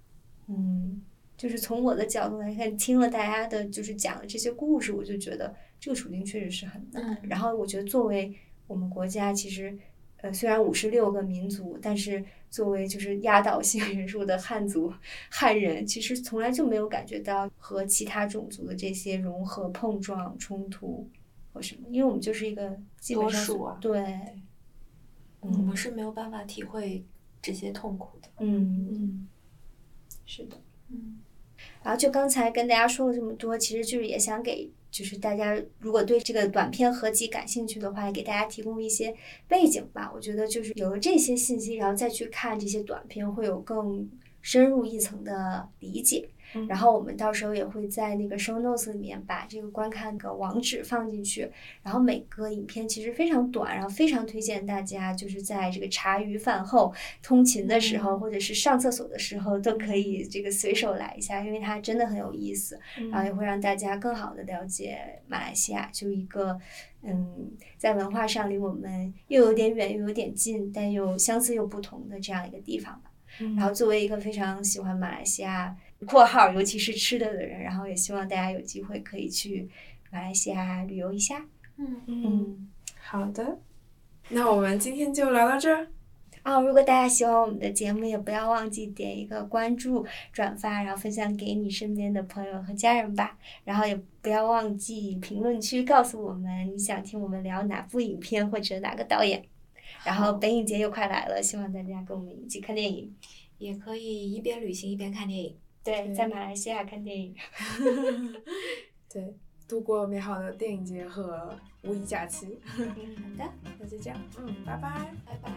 [0.47, 1.01] 嗯，
[1.37, 5.55] 就是从我的角度来看，听了大家的就是讲的这些故事，我就觉得。
[5.79, 7.17] 这个处境确实是很难。
[7.23, 8.35] 然后我觉得，作为
[8.67, 9.77] 我们国家，其实，
[10.17, 14.93] 呃，虽然五十六个民族，但是作为就是压倒性人数的汉族
[15.29, 21.09] 汉人，其实从来就没有感觉到和其他种族的这些融合、碰撞、冲突
[21.53, 22.77] 或什么，因为我们就是一个
[23.13, 23.77] 多数啊。
[23.79, 24.03] 对，
[25.39, 27.05] 我们是没有办法体会
[27.41, 28.27] 这些痛苦的。
[28.39, 29.27] 嗯嗯，
[30.25, 30.57] 是的。
[30.89, 31.19] 嗯，
[31.81, 34.69] 然后就刚才跟大家说了这么多，其实就是也想给。
[34.91, 39.15] 就是大家如果对这个短片合集感兴趣的话，给大家提供一些
[39.47, 40.11] 背景吧。
[40.13, 44.09] 我觉得就是有了这些信息，然后再去看这些短片，会有更
[44.41, 46.29] 深入一层的理解。
[46.67, 51.49] 然后我们到时候也会在那个 show notes 里面把这个观看的网址放进去。
[51.83, 62.79] 然后每个影片其实非常短，然后非常推荐大家就是在这个茶余饭后、通勤的时候，或者是上厕所的时候都可以这个随手来一下，因为它真的很有意思，
[63.11, 66.59] 然后也会让大家更好的了解马来西亚，就一个
[67.03, 73.11] 嗯，在文化上离我们又有点远又有点近，但又相似又不同的这样一个地方吧。
[73.55, 75.75] 然后作为一个非常喜欢马来西亚。
[76.05, 79.69] 括号，尤其是吃的的人，然后也希望大家有机会可以去
[80.11, 81.45] 马来西亚旅游一下。
[81.77, 82.69] 嗯嗯，
[83.01, 83.59] 好的，
[84.29, 85.87] 那我们今天就聊到这儿。
[86.43, 93.37] 哦，如果大家喜欢我们的节目，也不要忘记点一个关注、转发，然后分享给你身边的朋友和家人吧。
[93.65, 99.43] 然后也不要忘记评论区告诉我们你想听我们聊哪部影片或者哪个导演。
[100.05, 103.13] 然后北影节又快来了，希望大家跟我们一起看电影，
[103.57, 105.53] 也可以一边旅行一边看电影。
[105.89, 107.35] 对，在马来西亚看电影，
[109.11, 109.35] 对，
[109.67, 112.59] 度过美好的电影节和五一假期。
[112.63, 115.49] 好的， 那就这样，嗯，拜拜，拜拜。